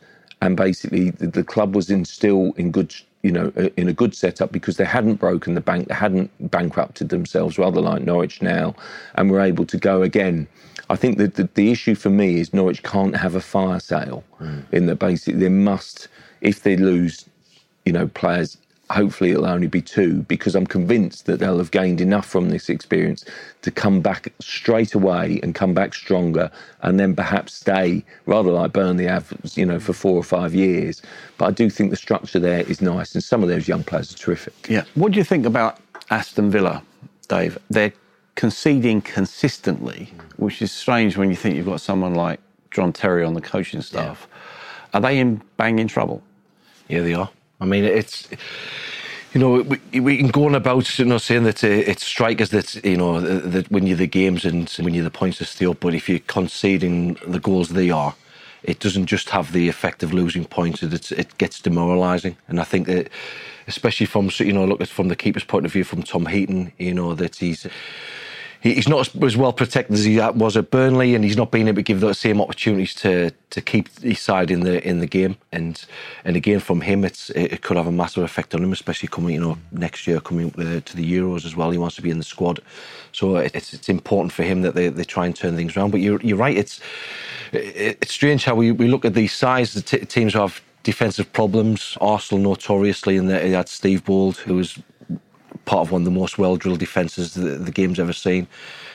and 0.42 0.56
basically 0.56 1.10
the, 1.10 1.26
the 1.26 1.44
club 1.44 1.74
was 1.74 1.90
in 1.90 2.04
still 2.04 2.52
in 2.56 2.70
good 2.70 2.94
you 3.26 3.32
know, 3.32 3.48
in 3.76 3.88
a 3.88 3.92
good 3.92 4.14
setup 4.14 4.52
because 4.52 4.76
they 4.76 4.84
hadn't 4.84 5.16
broken 5.16 5.54
the 5.54 5.60
bank, 5.60 5.88
they 5.88 5.94
hadn't 5.94 6.30
bankrupted 6.52 7.08
themselves, 7.08 7.58
rather 7.58 7.80
like 7.80 8.02
Norwich 8.02 8.40
now, 8.40 8.72
and 9.16 9.32
were 9.32 9.40
able 9.40 9.66
to 9.66 9.76
go 9.76 10.02
again. 10.02 10.46
I 10.90 10.94
think 10.94 11.18
that 11.18 11.34
the, 11.34 11.48
the 11.54 11.72
issue 11.72 11.96
for 11.96 12.08
me 12.08 12.38
is 12.38 12.54
Norwich 12.54 12.84
can't 12.84 13.16
have 13.16 13.34
a 13.34 13.40
fire 13.40 13.80
sale 13.80 14.22
mm. 14.40 14.62
in 14.70 14.86
the 14.86 14.94
basic. 14.94 15.38
They 15.38 15.48
must, 15.48 16.06
if 16.40 16.62
they 16.62 16.76
lose, 16.76 17.28
you 17.84 17.92
know, 17.92 18.06
players 18.06 18.58
hopefully 18.90 19.30
it'll 19.30 19.46
only 19.46 19.66
be 19.66 19.82
two 19.82 20.22
because 20.22 20.54
I'm 20.54 20.66
convinced 20.66 21.26
that 21.26 21.40
they'll 21.40 21.58
have 21.58 21.70
gained 21.70 22.00
enough 22.00 22.26
from 22.26 22.50
this 22.50 22.68
experience 22.68 23.24
to 23.62 23.70
come 23.70 24.00
back 24.00 24.32
straight 24.40 24.94
away 24.94 25.40
and 25.42 25.54
come 25.54 25.74
back 25.74 25.92
stronger 25.92 26.50
and 26.82 27.00
then 27.00 27.16
perhaps 27.16 27.54
stay 27.54 28.04
rather 28.26 28.50
like 28.50 28.72
Burnley 28.72 29.06
have, 29.06 29.32
you 29.54 29.66
know, 29.66 29.80
for 29.80 29.92
four 29.92 30.16
or 30.16 30.22
five 30.22 30.54
years. 30.54 31.02
But 31.36 31.46
I 31.46 31.50
do 31.50 31.68
think 31.68 31.90
the 31.90 31.96
structure 31.96 32.38
there 32.38 32.60
is 32.60 32.80
nice 32.80 33.14
and 33.14 33.24
some 33.24 33.42
of 33.42 33.48
those 33.48 33.66
young 33.66 33.82
players 33.82 34.14
are 34.14 34.18
terrific. 34.18 34.54
Yeah. 34.68 34.84
What 34.94 35.12
do 35.12 35.18
you 35.18 35.24
think 35.24 35.46
about 35.46 35.80
Aston 36.10 36.50
Villa, 36.50 36.82
Dave? 37.28 37.58
They're 37.68 37.92
conceding 38.36 39.00
consistently, 39.02 40.12
which 40.36 40.62
is 40.62 40.70
strange 40.70 41.16
when 41.16 41.28
you 41.28 41.36
think 41.36 41.56
you've 41.56 41.66
got 41.66 41.80
someone 41.80 42.14
like 42.14 42.38
John 42.70 42.92
Terry 42.92 43.24
on 43.24 43.34
the 43.34 43.40
coaching 43.40 43.82
staff. 43.82 44.28
Yeah. 44.30 44.98
Are 44.98 45.00
they 45.00 45.18
in 45.18 45.42
banging 45.56 45.88
trouble? 45.88 46.22
Yeah, 46.88 47.00
they 47.00 47.14
are. 47.14 47.30
I 47.60 47.64
mean, 47.64 47.84
it's 47.84 48.28
you 49.32 49.40
know, 49.40 49.62
we, 49.92 50.00
we 50.00 50.16
can 50.16 50.28
go 50.28 50.46
on 50.46 50.54
about 50.54 50.98
you 50.98 51.04
know 51.04 51.18
saying 51.18 51.44
that 51.44 51.62
uh, 51.62 51.68
it's 51.68 52.04
strikers 52.04 52.50
that 52.50 52.74
you 52.84 52.96
know 52.96 53.20
that 53.20 53.70
win 53.70 53.86
you 53.86 53.96
the 53.96 54.06
games 54.06 54.44
and 54.44 54.74
win 54.78 54.94
you 54.94 55.02
the 55.02 55.10
points 55.10 55.38
to 55.38 55.44
steal, 55.44 55.74
but 55.74 55.94
if 55.94 56.08
you're 56.08 56.20
conceding 56.20 57.18
the 57.26 57.40
goals 57.40 57.70
they 57.70 57.90
are, 57.90 58.14
it 58.62 58.80
doesn't 58.80 59.06
just 59.06 59.30
have 59.30 59.52
the 59.52 59.68
effect 59.68 60.02
of 60.02 60.12
losing 60.12 60.44
points; 60.44 60.82
it, 60.82 61.12
it 61.12 61.36
gets 61.38 61.60
demoralising. 61.60 62.36
And 62.48 62.60
I 62.60 62.64
think 62.64 62.86
that, 62.86 63.10
especially 63.66 64.06
from 64.06 64.30
you 64.38 64.52
know, 64.52 64.64
look 64.64 64.80
at 64.80 64.88
from 64.88 65.08
the 65.08 65.16
keeper's 65.16 65.44
point 65.44 65.66
of 65.66 65.72
view, 65.72 65.84
from 65.84 66.02
Tom 66.02 66.26
Heaton, 66.26 66.72
you 66.78 66.94
know 66.94 67.14
that 67.14 67.36
he's 67.36 67.66
he's 68.74 68.88
not 68.88 69.14
as, 69.22 69.36
well 69.36 69.52
protected 69.52 69.94
as 69.94 70.04
he 70.04 70.18
was 70.18 70.56
at 70.56 70.70
Burnley, 70.70 71.14
and 71.14 71.24
he's 71.24 71.36
not 71.36 71.50
being 71.50 71.68
able 71.68 71.76
to 71.76 71.82
give 71.82 72.00
those 72.00 72.18
same 72.18 72.40
opportunities 72.40 72.94
to 72.96 73.32
to 73.50 73.60
keep 73.60 73.88
his 74.00 74.20
side 74.20 74.50
in 74.50 74.60
the 74.60 74.86
in 74.86 75.00
the 75.00 75.06
game. 75.06 75.36
And 75.52 75.84
and 76.24 76.36
again, 76.36 76.60
from 76.60 76.80
him, 76.80 77.04
it's 77.04 77.30
it 77.30 77.62
could 77.62 77.76
have 77.76 77.86
a 77.86 77.92
massive 77.92 78.24
effect 78.24 78.54
on 78.54 78.62
him, 78.62 78.72
especially 78.72 79.08
coming 79.08 79.34
you 79.34 79.40
know 79.40 79.58
next 79.72 80.06
year 80.06 80.20
coming 80.20 80.50
to 80.52 80.96
the 80.96 81.12
Euros 81.18 81.44
as 81.44 81.56
well. 81.56 81.70
He 81.70 81.78
wants 81.78 81.96
to 81.96 82.02
be 82.02 82.10
in 82.10 82.18
the 82.18 82.24
squad, 82.24 82.60
so 83.12 83.36
it's 83.36 83.74
it's 83.74 83.88
important 83.88 84.32
for 84.32 84.42
him 84.42 84.62
that 84.62 84.74
they, 84.74 84.88
they 84.88 85.04
try 85.04 85.26
and 85.26 85.36
turn 85.36 85.56
things 85.56 85.76
around. 85.76 85.90
But 85.90 86.00
you're 86.00 86.20
you're 86.20 86.38
right. 86.38 86.56
It's 86.56 86.80
it's 87.52 88.12
strange 88.12 88.44
how 88.44 88.54
we, 88.54 88.72
we 88.72 88.88
look 88.88 89.04
at 89.04 89.14
these 89.14 89.32
sides, 89.32 89.74
the 89.74 89.82
t- 89.82 90.04
teams 90.04 90.34
have 90.34 90.60
defensive 90.82 91.32
problems. 91.32 91.96
Arsenal 92.00 92.42
notoriously, 92.42 93.16
and 93.16 93.28
they 93.28 93.50
had 93.50 93.68
Steve 93.68 94.04
Bould, 94.04 94.36
who 94.36 94.54
was 94.56 94.78
part 95.66 95.86
of 95.86 95.92
one 95.92 96.00
of 96.02 96.04
the 96.06 96.10
most 96.10 96.38
well 96.38 96.56
drilled 96.56 96.78
defences 96.78 97.34
the, 97.34 97.50
the 97.50 97.70
game's 97.70 98.00
ever 98.00 98.12
seen. 98.12 98.46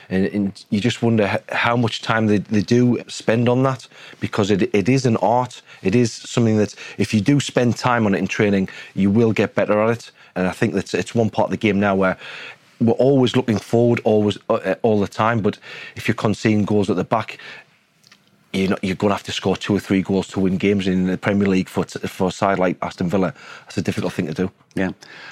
And, 0.08 0.26
and, 0.26 0.64
you 0.70 0.80
just 0.80 1.02
wonder 1.02 1.40
how 1.50 1.76
much 1.76 2.02
time 2.02 2.26
they, 2.26 2.38
they 2.38 2.60
do 2.60 3.02
spend 3.06 3.48
on 3.48 3.62
that 3.62 3.86
because 4.20 4.50
it, 4.50 4.62
it 4.74 4.88
is 4.88 5.06
an 5.06 5.16
art. 5.18 5.62
It 5.82 5.94
is 5.94 6.12
something 6.12 6.58
that 6.58 6.74
if 6.98 7.14
you 7.14 7.20
do 7.20 7.38
spend 7.40 7.76
time 7.76 8.04
on 8.04 8.14
it 8.14 8.18
in 8.18 8.26
training, 8.26 8.68
you 8.94 9.10
will 9.10 9.32
get 9.32 9.54
better 9.54 9.80
at 9.80 9.90
it. 9.98 10.10
And 10.34 10.48
I 10.48 10.52
think 10.52 10.74
that 10.74 10.92
it's 10.92 11.14
one 11.14 11.30
part 11.30 11.46
of 11.46 11.50
the 11.50 11.56
game 11.56 11.78
now 11.78 11.94
where 11.94 12.18
we're 12.80 12.92
always 12.94 13.36
looking 13.36 13.58
forward, 13.58 14.00
always 14.04 14.38
uh, 14.48 14.74
all 14.82 15.00
the 15.00 15.08
time. 15.08 15.40
But 15.40 15.58
if 15.94 16.08
you're 16.08 16.14
conceding 16.14 16.64
goals 16.64 16.90
at 16.90 16.96
the 16.96 17.04
back, 17.04 17.38
you're, 18.52 18.70
not, 18.70 18.84
you're 18.84 18.96
going 18.96 19.10
to 19.10 19.14
have 19.14 19.22
to 19.24 19.32
score 19.32 19.56
two 19.56 19.74
or 19.74 19.80
three 19.80 20.02
goals 20.02 20.28
to 20.28 20.40
win 20.40 20.56
games 20.56 20.86
in 20.86 21.06
the 21.06 21.16
Premier 21.16 21.48
League 21.48 21.68
for 21.68 21.84
for 21.84 22.28
a 22.28 22.30
side 22.30 22.58
like 22.58 22.76
Aston 22.82 23.08
Villa. 23.08 23.32
That's 23.62 23.78
a 23.78 23.82
difficult 23.82 24.12
thing 24.12 24.26
to 24.26 24.34
do. 24.34 24.50
Yeah. 24.74 24.90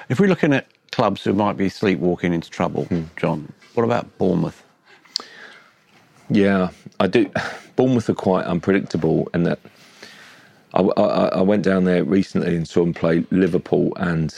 If 0.08 0.20
we're 0.20 0.28
looking 0.28 0.54
at 0.54 0.66
clubs 0.92 1.22
who 1.24 1.32
might 1.32 1.56
be 1.56 1.68
sleepwalking 1.68 2.32
into 2.32 2.50
trouble, 2.50 2.84
hmm. 2.84 3.04
John, 3.16 3.52
what 3.74 3.84
about 3.84 4.18
Bournemouth? 4.18 4.62
Yeah, 6.28 6.70
I 6.98 7.06
do. 7.06 7.30
Bournemouth 7.76 8.08
are 8.08 8.14
quite 8.14 8.44
unpredictable, 8.44 9.28
and 9.32 9.46
that 9.46 9.58
I, 10.74 10.82
I, 10.82 11.28
I, 11.28 11.42
went 11.42 11.64
down 11.64 11.84
there 11.84 12.04
recently 12.04 12.54
and 12.54 12.68
saw 12.68 12.80
them 12.80 12.94
play 12.94 13.24
Liverpool, 13.30 13.92
and 13.96 14.34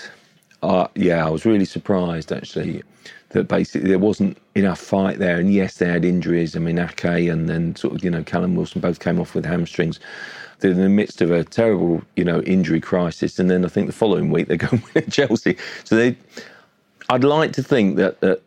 uh, 0.63 0.89
yeah, 0.95 1.27
I 1.27 1.31
was 1.31 1.45
really 1.45 1.65
surprised 1.65 2.33
actually 2.33 2.83
that 3.31 3.49
basically 3.49 3.89
there 3.89 3.99
wasn't 3.99 4.37
enough 4.55 4.79
fight 4.79 5.19
there. 5.19 5.39
And 5.39 5.53
yes, 5.53 5.79
they 5.79 5.87
had 5.87 6.05
injuries. 6.05 6.55
I 6.55 6.59
mean, 6.59 6.79
Ake 6.79 7.05
and 7.05 7.49
then 7.49 7.75
sort 7.77 7.95
of, 7.95 8.05
you 8.05 8.11
know, 8.11 8.23
Callum 8.23 8.55
Wilson 8.55 8.81
both 8.81 9.01
came 9.01 9.19
off 9.19 9.35
with 9.35 9.45
hamstrings. 9.45 9.99
They're 10.61 10.71
in 10.71 10.81
the 10.81 10.89
midst 10.89 11.21
of 11.23 11.31
a 11.31 11.43
terrible, 11.43 12.03
you 12.15 12.25
know, 12.25 12.41
injury 12.43 12.81
crisis. 12.81 13.39
And 13.39 13.51
then 13.51 13.65
I 13.65 13.69
think 13.69 13.87
the 13.87 13.93
following 13.93 14.31
week 14.31 14.49
they're 14.49 14.57
going 14.57 14.83
to 14.95 15.11
Chelsea. 15.11 15.57
So 15.85 15.97
they, 15.97 16.17
I'd 17.09 17.25
like 17.25 17.53
to 17.55 17.63
think 17.63 17.97
that, 17.97 18.21
that, 18.21 18.43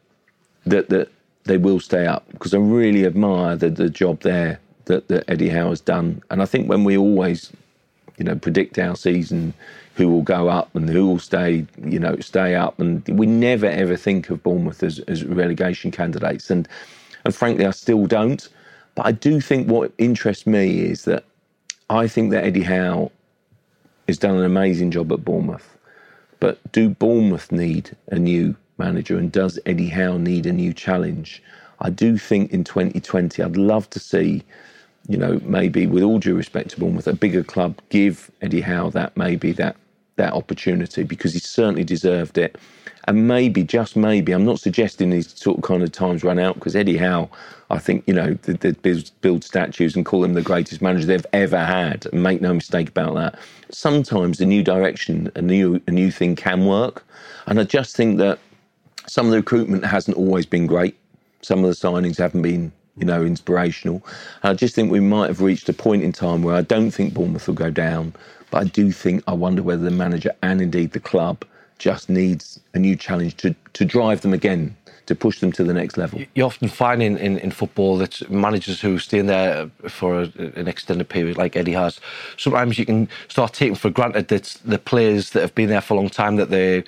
that, 0.65 0.89
that 0.89 1.09
they 1.43 1.57
will 1.57 1.79
stay 1.79 2.05
up 2.05 2.25
because 2.31 2.53
I 2.53 2.57
really 2.57 3.05
admire 3.05 3.55
the, 3.55 3.69
the 3.69 3.89
job 3.89 4.21
there 4.21 4.59
that, 4.85 5.07
that 5.07 5.29
Eddie 5.29 5.49
Howe 5.49 5.69
has 5.69 5.81
done. 5.81 6.21
And 6.29 6.41
I 6.41 6.45
think 6.45 6.69
when 6.69 6.83
we 6.83 6.95
always, 6.95 7.51
you 8.17 8.23
know, 8.23 8.35
predict 8.35 8.77
our 8.77 8.95
season, 8.95 9.53
who 9.95 10.09
will 10.09 10.21
go 10.21 10.49
up 10.49 10.75
and 10.75 10.89
who 10.89 11.07
will 11.07 11.19
stay, 11.19 11.65
you 11.83 11.99
know, 11.99 12.17
stay 12.19 12.53
up. 12.55 12.79
And 12.79 13.07
we 13.07 13.25
never 13.25 13.65
ever 13.65 13.95
think 13.95 14.29
of 14.29 14.43
Bournemouth 14.43 14.83
as, 14.83 14.99
as 14.99 15.23
relegation 15.23 15.91
candidates. 15.91 16.49
And 16.49 16.67
and 17.23 17.33
frankly, 17.33 17.65
I 17.65 17.71
still 17.71 18.05
don't. 18.05 18.47
But 18.93 19.07
I 19.07 19.11
do 19.11 19.41
think 19.41 19.67
what 19.67 19.91
interests 19.97 20.45
me 20.45 20.81
is 20.81 21.05
that 21.05 21.25
I 21.89 22.07
think 22.07 22.31
that 22.31 22.43
Eddie 22.43 22.63
Howe 22.63 23.11
has 24.07 24.17
done 24.17 24.37
an 24.37 24.45
amazing 24.45 24.91
job 24.91 25.11
at 25.11 25.25
Bournemouth. 25.25 25.77
But 26.39 26.59
do 26.71 26.89
Bournemouth 26.89 27.51
need 27.51 27.95
a 28.07 28.19
new 28.19 28.55
manager 28.77 29.17
and 29.17 29.31
does 29.31 29.59
Eddie 29.65 29.89
Howe 29.89 30.17
need 30.17 30.45
a 30.45 30.53
new 30.53 30.73
challenge? 30.73 31.41
I 31.79 31.89
do 31.89 32.17
think 32.17 32.51
in 32.51 32.63
2020, 32.63 33.41
I'd 33.41 33.57
love 33.57 33.89
to 33.91 33.99
see 33.99 34.43
you 35.07 35.17
know, 35.17 35.39
maybe 35.43 35.85
with 35.85 36.03
all 36.03 36.19
due 36.19 36.35
respect 36.35 36.71
to 36.71 36.79
Bournemouth, 36.79 37.07
a 37.07 37.13
bigger 37.13 37.43
club 37.43 37.79
give 37.89 38.31
Eddie 38.41 38.61
Howe 38.61 38.89
that 38.91 39.15
maybe 39.15 39.51
that 39.53 39.75
that 40.17 40.33
opportunity 40.33 41.03
because 41.03 41.33
he 41.33 41.39
certainly 41.39 41.83
deserved 41.83 42.37
it. 42.37 42.57
And 43.07 43.27
maybe, 43.27 43.63
just 43.63 43.95
maybe, 43.95 44.31
I'm 44.31 44.45
not 44.45 44.59
suggesting 44.59 45.11
these 45.11 45.37
sort 45.37 45.57
of 45.57 45.63
kind 45.63 45.83
of 45.83 45.91
times 45.91 46.23
run 46.23 46.39
out 46.39 46.55
because 46.55 46.75
Eddie 46.75 46.97
Howe, 46.97 47.29
I 47.69 47.77
think, 47.77 48.03
you 48.07 48.13
know, 48.13 48.33
they, 48.33 48.53
they 48.53 48.71
build, 48.71 49.11
build 49.21 49.43
statues 49.43 49.95
and 49.95 50.05
call 50.05 50.23
him 50.23 50.33
the 50.33 50.41
greatest 50.41 50.81
manager 50.81 51.05
they've 51.05 51.25
ever 51.31 51.63
had. 51.63 52.07
And 52.07 52.23
make 52.23 52.41
no 52.41 52.53
mistake 52.53 52.89
about 52.89 53.13
that. 53.15 53.37
Sometimes 53.69 54.41
a 54.41 54.45
new 54.45 54.63
direction, 54.63 55.31
a 55.35 55.41
new, 55.41 55.79
a 55.87 55.91
new 55.91 56.09
thing 56.09 56.35
can 56.35 56.65
work. 56.65 57.05
And 57.45 57.59
I 57.59 57.63
just 57.63 57.95
think 57.95 58.17
that 58.17 58.39
some 59.07 59.27
of 59.27 59.31
the 59.31 59.37
recruitment 59.37 59.85
hasn't 59.85 60.17
always 60.17 60.47
been 60.47 60.65
great. 60.65 60.97
Some 61.43 61.63
of 61.63 61.69
the 61.69 61.75
signings 61.75 62.17
haven't 62.17 62.41
been 62.41 62.71
you 62.97 63.05
know, 63.05 63.23
inspirational. 63.23 64.01
And 64.43 64.51
I 64.51 64.53
just 64.53 64.75
think 64.75 64.91
we 64.91 64.99
might 64.99 65.27
have 65.27 65.41
reached 65.41 65.69
a 65.69 65.73
point 65.73 66.03
in 66.03 66.11
time 66.11 66.43
where 66.43 66.55
I 66.55 66.61
don't 66.61 66.91
think 66.91 67.13
Bournemouth 67.13 67.47
will 67.47 67.55
go 67.55 67.69
down, 67.69 68.13
but 68.55 68.61
I 68.63 68.67
do 68.69 68.93
think 68.93 69.21
I 69.27 69.33
wonder 69.33 69.61
whether 69.61 69.83
the 69.83 69.91
manager 69.91 70.31
and 70.41 70.61
indeed 70.61 70.93
the 70.93 70.99
club 71.01 71.43
just 71.77 72.07
needs 72.09 72.57
a 72.73 72.79
new 72.79 72.95
challenge 72.95 73.35
to, 73.37 73.53
to 73.73 73.83
drive 73.83 74.21
them 74.21 74.33
again 74.33 74.77
to 75.07 75.13
push 75.13 75.41
them 75.41 75.51
to 75.51 75.63
the 75.65 75.73
next 75.73 75.97
level. 75.97 76.21
You 76.35 76.45
often 76.45 76.69
find 76.69 77.03
in, 77.03 77.17
in, 77.17 77.37
in 77.39 77.51
football 77.51 77.97
that 77.97 78.27
managers 78.31 78.79
who 78.79 78.97
stay 78.97 79.19
in 79.19 79.25
there 79.27 79.69
for 79.89 80.21
a, 80.21 80.31
an 80.55 80.69
extended 80.69 81.09
period, 81.09 81.37
like 81.37 81.57
Eddie 81.57 81.73
has, 81.73 81.99
sometimes 82.37 82.79
you 82.79 82.85
can 82.85 83.09
start 83.27 83.53
taking 83.53 83.75
for 83.75 83.89
granted 83.89 84.29
that 84.29 84.57
the 84.63 84.79
players 84.79 85.31
that 85.31 85.41
have 85.41 85.53
been 85.53 85.67
there 85.67 85.81
for 85.81 85.95
a 85.95 85.97
long 85.97 86.09
time 86.09 86.37
that 86.37 86.49
they 86.49 86.85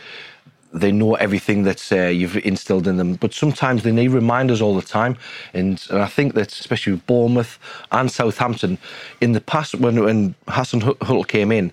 they 0.74 0.92
know 0.92 1.16
everything 1.16 1.64
that 1.64 1.92
uh, 1.92 2.08
you've 2.08 2.38
instilled 2.38 2.88
in 2.88 2.98
them. 2.98 3.16
But 3.16 3.34
sometimes 3.34 3.84
they 3.84 3.92
need 3.92 4.10
reminders 4.10 4.62
all 4.62 4.76
the 4.76 4.82
time. 4.82 5.18
And, 5.54 5.82
and 5.90 6.02
I 6.02 6.08
think 6.08 6.34
that, 6.34 6.52
especially 6.52 6.94
with 6.94 7.06
Bournemouth 7.06 7.58
and 7.92 8.12
Southampton, 8.12 8.78
in 9.22 9.32
the 9.32 9.42
past, 9.42 9.76
when, 9.76 10.04
when 10.04 10.36
Hasenhüttl 10.48 11.28
came 11.28 11.52
in, 11.52 11.72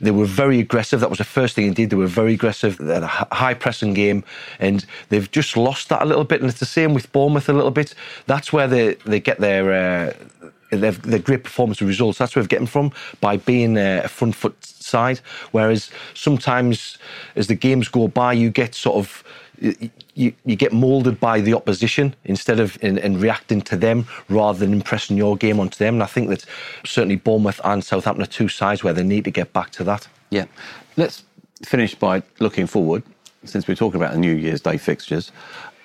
they 0.00 0.12
were 0.12 0.26
very 0.26 0.60
aggressive. 0.60 1.00
That 1.00 1.10
was 1.10 1.18
the 1.18 1.24
first 1.24 1.54
thing 1.56 1.64
he 1.64 1.70
did. 1.70 1.90
They 1.90 1.96
were 1.96 2.06
very 2.06 2.34
aggressive. 2.34 2.76
They 2.78 2.94
had 2.94 3.02
a 3.02 3.08
high 3.08 3.54
pressing 3.54 3.94
game, 3.94 4.22
and 4.60 4.84
they've 5.08 5.28
just 5.30 5.56
lost 5.56 5.88
that 5.88 6.02
a 6.02 6.04
little 6.04 6.24
bit. 6.24 6.40
And 6.40 6.48
it's 6.48 6.60
the 6.60 6.66
same 6.66 6.94
with 6.94 7.10
Bournemouth 7.10 7.48
a 7.48 7.52
little 7.52 7.72
bit. 7.72 7.94
That's 8.26 8.52
where 8.52 8.68
they, 8.68 8.94
they 8.94 9.18
get 9.18 9.40
their 9.40 9.72
uh, 9.72 10.12
their, 10.70 11.18
great 11.18 11.44
performance 11.44 11.80
and 11.80 11.88
results. 11.88 12.18
That's 12.18 12.34
where 12.34 12.42
they 12.42 12.48
get 12.48 12.58
them 12.58 12.66
from 12.66 12.92
by 13.20 13.36
being 13.36 13.76
uh, 13.76 14.02
a 14.04 14.08
front 14.08 14.34
foot 14.34 14.64
side. 14.64 15.20
Whereas 15.52 15.90
sometimes, 16.14 16.98
as 17.36 17.46
the 17.46 17.54
games 17.54 17.88
go 17.88 18.08
by, 18.08 18.32
you 18.32 18.50
get 18.50 18.74
sort 18.74 18.96
of 18.96 19.24
you, 19.60 20.32
you 20.44 20.56
get 20.56 20.72
moulded 20.72 21.18
by 21.18 21.40
the 21.40 21.54
opposition 21.54 22.14
instead 22.24 22.60
of 22.60 22.78
in, 22.82 22.98
in, 22.98 23.20
reacting 23.20 23.60
to 23.62 23.76
them 23.76 24.06
rather 24.28 24.58
than 24.58 24.72
impressing 24.72 25.16
your 25.16 25.36
game 25.36 25.60
onto 25.60 25.76
them. 25.76 25.94
And 25.94 26.02
I 26.02 26.06
think 26.06 26.28
that 26.28 26.44
certainly 26.84 27.16
Bournemouth 27.16 27.60
and 27.64 27.82
Southampton 27.82 28.22
are 28.22 28.26
two 28.26 28.48
sides 28.48 28.84
where 28.84 28.92
they 28.92 29.02
need 29.02 29.24
to 29.24 29.30
get 29.30 29.52
back 29.52 29.70
to 29.72 29.84
that. 29.84 30.06
Yeah. 30.30 30.46
Let's 30.96 31.24
finish 31.64 31.94
by 31.94 32.22
looking 32.38 32.66
forward, 32.66 33.02
since 33.44 33.66
we're 33.66 33.74
talking 33.74 34.00
about 34.00 34.12
the 34.12 34.18
New 34.18 34.34
Year's 34.34 34.60
Day 34.60 34.76
fixtures. 34.76 35.32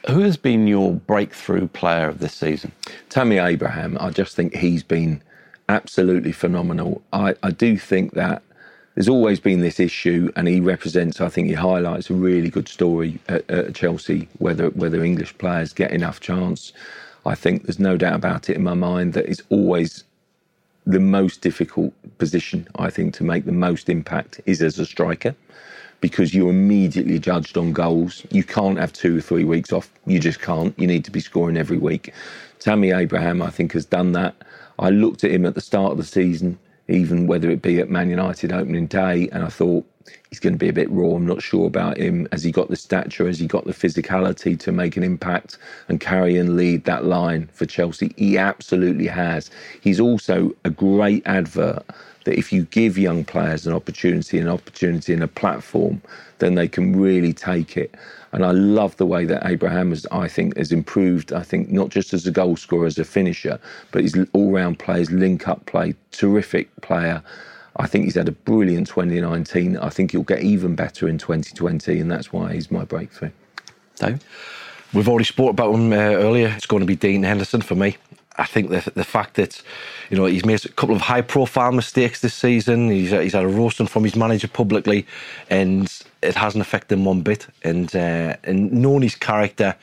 Who 0.09 0.19
has 0.19 0.35
been 0.35 0.67
your 0.67 0.93
breakthrough 0.93 1.67
player 1.67 2.09
of 2.09 2.19
this 2.19 2.33
season? 2.33 2.73
Tammy 3.09 3.37
Abraham. 3.37 3.97
I 4.01 4.09
just 4.09 4.35
think 4.35 4.55
he's 4.55 4.83
been 4.83 5.21
absolutely 5.69 6.33
phenomenal. 6.33 7.01
I, 7.13 7.35
I 7.41 7.51
do 7.51 7.77
think 7.77 8.13
that 8.13 8.43
there's 8.95 9.07
always 9.07 9.39
been 9.39 9.61
this 9.61 9.79
issue, 9.79 10.31
and 10.35 10.47
he 10.47 10.59
represents. 10.59 11.21
I 11.21 11.29
think 11.29 11.47
he 11.47 11.53
highlights 11.53 12.09
a 12.09 12.13
really 12.13 12.49
good 12.49 12.67
story 12.67 13.19
at, 13.29 13.49
at, 13.49 13.75
Chelsea. 13.75 14.27
Whether 14.39 14.69
whether 14.71 15.03
English 15.03 15.37
players 15.37 15.71
get 15.73 15.91
enough 15.91 16.19
chance, 16.19 16.73
I 17.25 17.33
think 17.35 17.63
there's 17.63 17.79
no 17.79 17.97
doubt 17.97 18.15
about 18.15 18.49
it 18.49 18.57
in 18.57 18.63
my 18.63 18.75
mind 18.75 19.13
that 19.13 19.25
it's 19.25 19.41
always 19.49 20.03
the 20.85 20.99
most 20.99 21.41
difficult 21.41 21.93
position. 22.17 22.67
I 22.75 22.89
think 22.89 23.13
to 23.15 23.23
make 23.23 23.45
the 23.45 23.53
most 23.53 23.89
impact 23.89 24.41
is 24.45 24.61
as 24.61 24.77
a 24.77 24.85
striker, 24.85 25.33
because 26.03 26.33
you're 26.33 26.49
immediately 26.49 27.17
judged 27.17 27.57
on 27.57 27.71
goals. 27.71 28.25
You 28.29 28.43
can't 28.43 28.77
have 28.77 28.91
two 28.91 29.19
or 29.19 29.21
three 29.21 29.45
weeks 29.45 29.71
off. 29.71 29.89
You 30.05 30.19
just 30.19 30.41
can't. 30.41 30.77
You 30.77 30.85
need 30.85 31.05
to 31.05 31.11
be 31.11 31.21
scoring 31.21 31.55
every 31.55 31.77
week. 31.77 32.13
Tammy 32.59 32.91
Abraham, 32.91 33.41
I 33.41 33.49
think, 33.49 33.71
has 33.71 33.85
done 33.85 34.11
that. 34.11 34.35
I 34.79 34.89
looked 34.89 35.23
at 35.23 35.31
him 35.31 35.45
at 35.45 35.55
the 35.55 35.61
start 35.61 35.93
of 35.93 35.97
the 35.97 36.03
season 36.03 36.59
even 36.87 37.27
whether 37.27 37.49
it 37.49 37.61
be 37.61 37.79
at 37.79 37.89
Man 37.89 38.09
United 38.09 38.51
opening 38.51 38.87
day. 38.87 39.29
And 39.31 39.43
I 39.43 39.47
thought 39.47 39.85
he's 40.29 40.39
going 40.39 40.53
to 40.53 40.59
be 40.59 40.69
a 40.69 40.73
bit 40.73 40.89
raw. 40.91 41.15
I'm 41.15 41.25
not 41.25 41.41
sure 41.41 41.67
about 41.67 41.97
him. 41.97 42.27
Has 42.31 42.43
he 42.43 42.51
got 42.51 42.69
the 42.69 42.75
stature? 42.75 43.27
Has 43.27 43.39
he 43.39 43.47
got 43.47 43.65
the 43.65 43.73
physicality 43.73 44.59
to 44.59 44.71
make 44.71 44.97
an 44.97 45.03
impact 45.03 45.57
and 45.87 45.99
carry 45.99 46.37
and 46.37 46.57
lead 46.57 46.83
that 46.85 47.05
line 47.05 47.49
for 47.53 47.65
Chelsea? 47.65 48.13
He 48.17 48.37
absolutely 48.37 49.07
has. 49.07 49.49
He's 49.81 49.99
also 49.99 50.51
a 50.65 50.69
great 50.69 51.23
advert 51.25 51.85
that 52.25 52.37
if 52.37 52.51
you 52.51 52.63
give 52.65 52.97
young 52.97 53.25
players 53.25 53.67
an 53.67 53.73
opportunity, 53.73 54.39
an 54.39 54.47
opportunity 54.47 55.13
and 55.13 55.23
a 55.23 55.27
platform, 55.27 56.01
then 56.39 56.55
they 56.55 56.67
can 56.67 56.99
really 56.99 57.33
take 57.33 57.77
it. 57.77 57.95
And 58.31 58.43
I 58.43 58.51
love 58.51 58.97
the 58.97 59.05
way 59.05 59.25
that 59.25 59.45
Abraham 59.45 59.91
has, 59.91 60.07
I 60.11 60.27
think, 60.27 60.57
has 60.57 60.71
improved. 60.71 61.31
I 61.31 61.43
think 61.43 61.69
not 61.69 61.89
just 61.89 62.13
as 62.13 62.25
a 62.25 62.31
goal 62.31 62.57
scorer, 62.57 62.87
as 62.87 62.97
a 62.97 63.05
finisher, 63.05 63.59
but 63.91 64.01
his 64.01 64.17
all-round 64.33 64.79
play, 64.79 64.99
his 64.99 65.11
link-up 65.11 65.65
play, 65.67 65.93
terrific 66.11 66.69
player. 66.81 67.21
I 67.77 67.87
think 67.87 68.05
he's 68.05 68.15
had 68.15 68.27
a 68.27 68.31
brilliant 68.31 68.87
2019. 68.87 69.77
I 69.77 69.89
think 69.89 70.11
he'll 70.11 70.23
get 70.23 70.41
even 70.41 70.75
better 70.75 71.07
in 71.07 71.17
2020, 71.17 71.99
and 71.99 72.09
that's 72.09 72.33
why 72.33 72.53
he's 72.53 72.71
my 72.71 72.83
breakthrough. 72.83 73.31
Dave? 73.97 74.23
We've 74.93 75.09
already 75.09 75.25
spoke 75.25 75.51
about 75.51 75.73
him 75.73 75.91
uh, 75.91 75.95
earlier. 75.95 76.53
It's 76.55 76.67
going 76.67 76.81
to 76.81 76.87
be 76.87 76.95
Dean 76.95 77.23
Henderson 77.23 77.61
for 77.61 77.75
me. 77.75 77.97
I 78.37 78.45
think 78.45 78.69
the 78.69 78.91
the 78.95 79.03
fact 79.03 79.35
that 79.35 79.61
you 80.09 80.17
know 80.17 80.25
he's 80.25 80.45
made 80.45 80.65
a 80.65 80.69
couple 80.69 80.95
of 80.95 81.01
high 81.01 81.21
profile 81.21 81.71
mistakes 81.71 82.21
this 82.21 82.33
season. 82.33 82.89
He's 82.89 83.11
he's 83.11 83.33
had 83.33 83.43
a 83.43 83.47
roasting 83.47 83.87
from 83.87 84.03
his 84.03 84.15
manager 84.15 84.47
publicly, 84.47 85.05
and 85.49 85.91
it 86.21 86.35
hasn't 86.35 86.61
affected 86.61 86.97
him 86.97 87.05
one 87.05 87.21
bit. 87.21 87.47
And 87.63 87.95
uh, 87.95 88.35
and 88.43 88.71
knowing 88.71 89.03
his 89.03 89.15
character, 89.15 89.75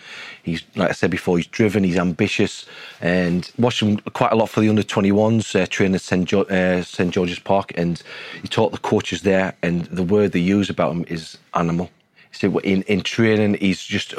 he's 0.42 0.64
like 0.74 0.90
I 0.90 0.92
said 0.92 1.10
before, 1.10 1.36
he's 1.36 1.46
driven, 1.46 1.84
he's 1.84 1.98
ambitious, 1.98 2.66
and 3.00 3.50
watched 3.58 3.82
him 3.82 3.98
quite 3.98 4.32
a 4.32 4.36
lot 4.36 4.48
for 4.48 4.60
the 4.60 4.68
under 4.68 4.82
21s 4.82 5.60
uh, 5.60 5.66
training 5.66 5.94
at 5.94 6.00
St 6.00 6.26
jo- 6.28 6.42
uh, 6.42 6.82
St 6.82 7.12
George's 7.12 7.38
Park, 7.38 7.72
and 7.76 8.02
he 8.42 8.48
taught 8.48 8.72
the 8.72 8.78
coaches 8.78 9.22
there, 9.22 9.54
and 9.62 9.84
the 9.86 10.02
word 10.02 10.32
they 10.32 10.40
use 10.40 10.70
about 10.70 10.92
him 10.92 11.04
is 11.08 11.38
animal. 11.54 11.90
So 12.32 12.58
in, 12.60 12.82
in 12.82 13.02
training, 13.02 13.54
he's 13.54 13.82
just 13.82 14.14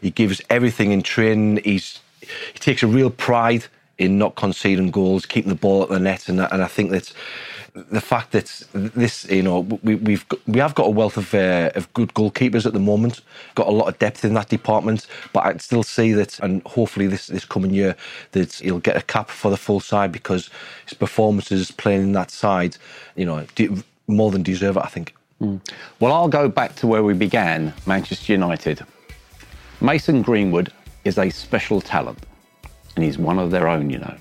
he 0.00 0.10
gives 0.10 0.40
everything 0.50 0.92
in 0.92 1.02
training. 1.02 1.60
He's 1.64 2.00
he 2.52 2.58
takes 2.58 2.82
a 2.82 2.86
real 2.86 3.10
pride 3.10 3.66
in 3.98 4.18
not 4.18 4.34
conceding 4.34 4.90
goals, 4.90 5.24
keeping 5.24 5.48
the 5.48 5.54
ball 5.54 5.82
at 5.82 5.88
the 5.88 5.98
net, 5.98 6.28
and 6.28 6.40
and 6.40 6.62
I 6.62 6.66
think 6.66 6.90
that 6.90 7.12
the 7.90 8.00
fact 8.00 8.32
that 8.32 8.62
this, 8.72 9.26
you 9.28 9.42
know, 9.42 9.60
we, 9.82 9.96
we've 9.96 10.24
we 10.46 10.60
have 10.60 10.74
got 10.74 10.86
a 10.86 10.90
wealth 10.90 11.16
of 11.16 11.34
uh, 11.34 11.70
of 11.74 11.92
good 11.92 12.14
goalkeepers 12.14 12.66
at 12.66 12.72
the 12.72 12.80
moment, 12.80 13.20
got 13.54 13.66
a 13.66 13.70
lot 13.70 13.88
of 13.88 13.98
depth 13.98 14.24
in 14.24 14.34
that 14.34 14.48
department, 14.48 15.06
but 15.32 15.44
I 15.44 15.56
still 15.58 15.82
see 15.82 16.12
that, 16.12 16.38
and 16.40 16.62
hopefully 16.62 17.06
this 17.06 17.26
this 17.26 17.44
coming 17.44 17.72
year 17.72 17.96
that 18.32 18.54
he'll 18.54 18.78
get 18.78 18.96
a 18.96 19.02
cap 19.02 19.28
for 19.28 19.50
the 19.50 19.56
full 19.56 19.80
side 19.80 20.12
because 20.12 20.50
his 20.86 20.94
performances 20.94 21.70
playing 21.70 22.02
in 22.02 22.12
that 22.12 22.30
side, 22.30 22.76
you 23.14 23.26
know, 23.26 23.46
more 24.06 24.30
than 24.30 24.42
deserve 24.42 24.76
it. 24.76 24.82
I 24.84 24.88
think. 24.88 25.14
Mm. 25.40 25.60
Well, 26.00 26.12
I'll 26.12 26.28
go 26.28 26.48
back 26.48 26.76
to 26.76 26.86
where 26.86 27.02
we 27.02 27.12
began, 27.12 27.74
Manchester 27.86 28.32
United. 28.32 28.84
Mason 29.82 30.22
Greenwood 30.22 30.72
is 31.06 31.18
a 31.18 31.30
special 31.30 31.80
talent, 31.80 32.18
and 32.96 33.04
he's 33.04 33.16
one 33.16 33.38
of 33.38 33.50
their 33.50 33.68
own, 33.68 33.90
you 33.90 33.98
know. 33.98 34.14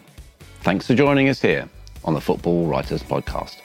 Thanks 0.61 0.85
for 0.87 0.93
joining 0.93 1.29
us 1.29 1.41
here 1.41 1.67
on 2.03 2.13
the 2.13 2.21
Football 2.21 2.67
Writers 2.67 3.01
Podcast. 3.01 3.64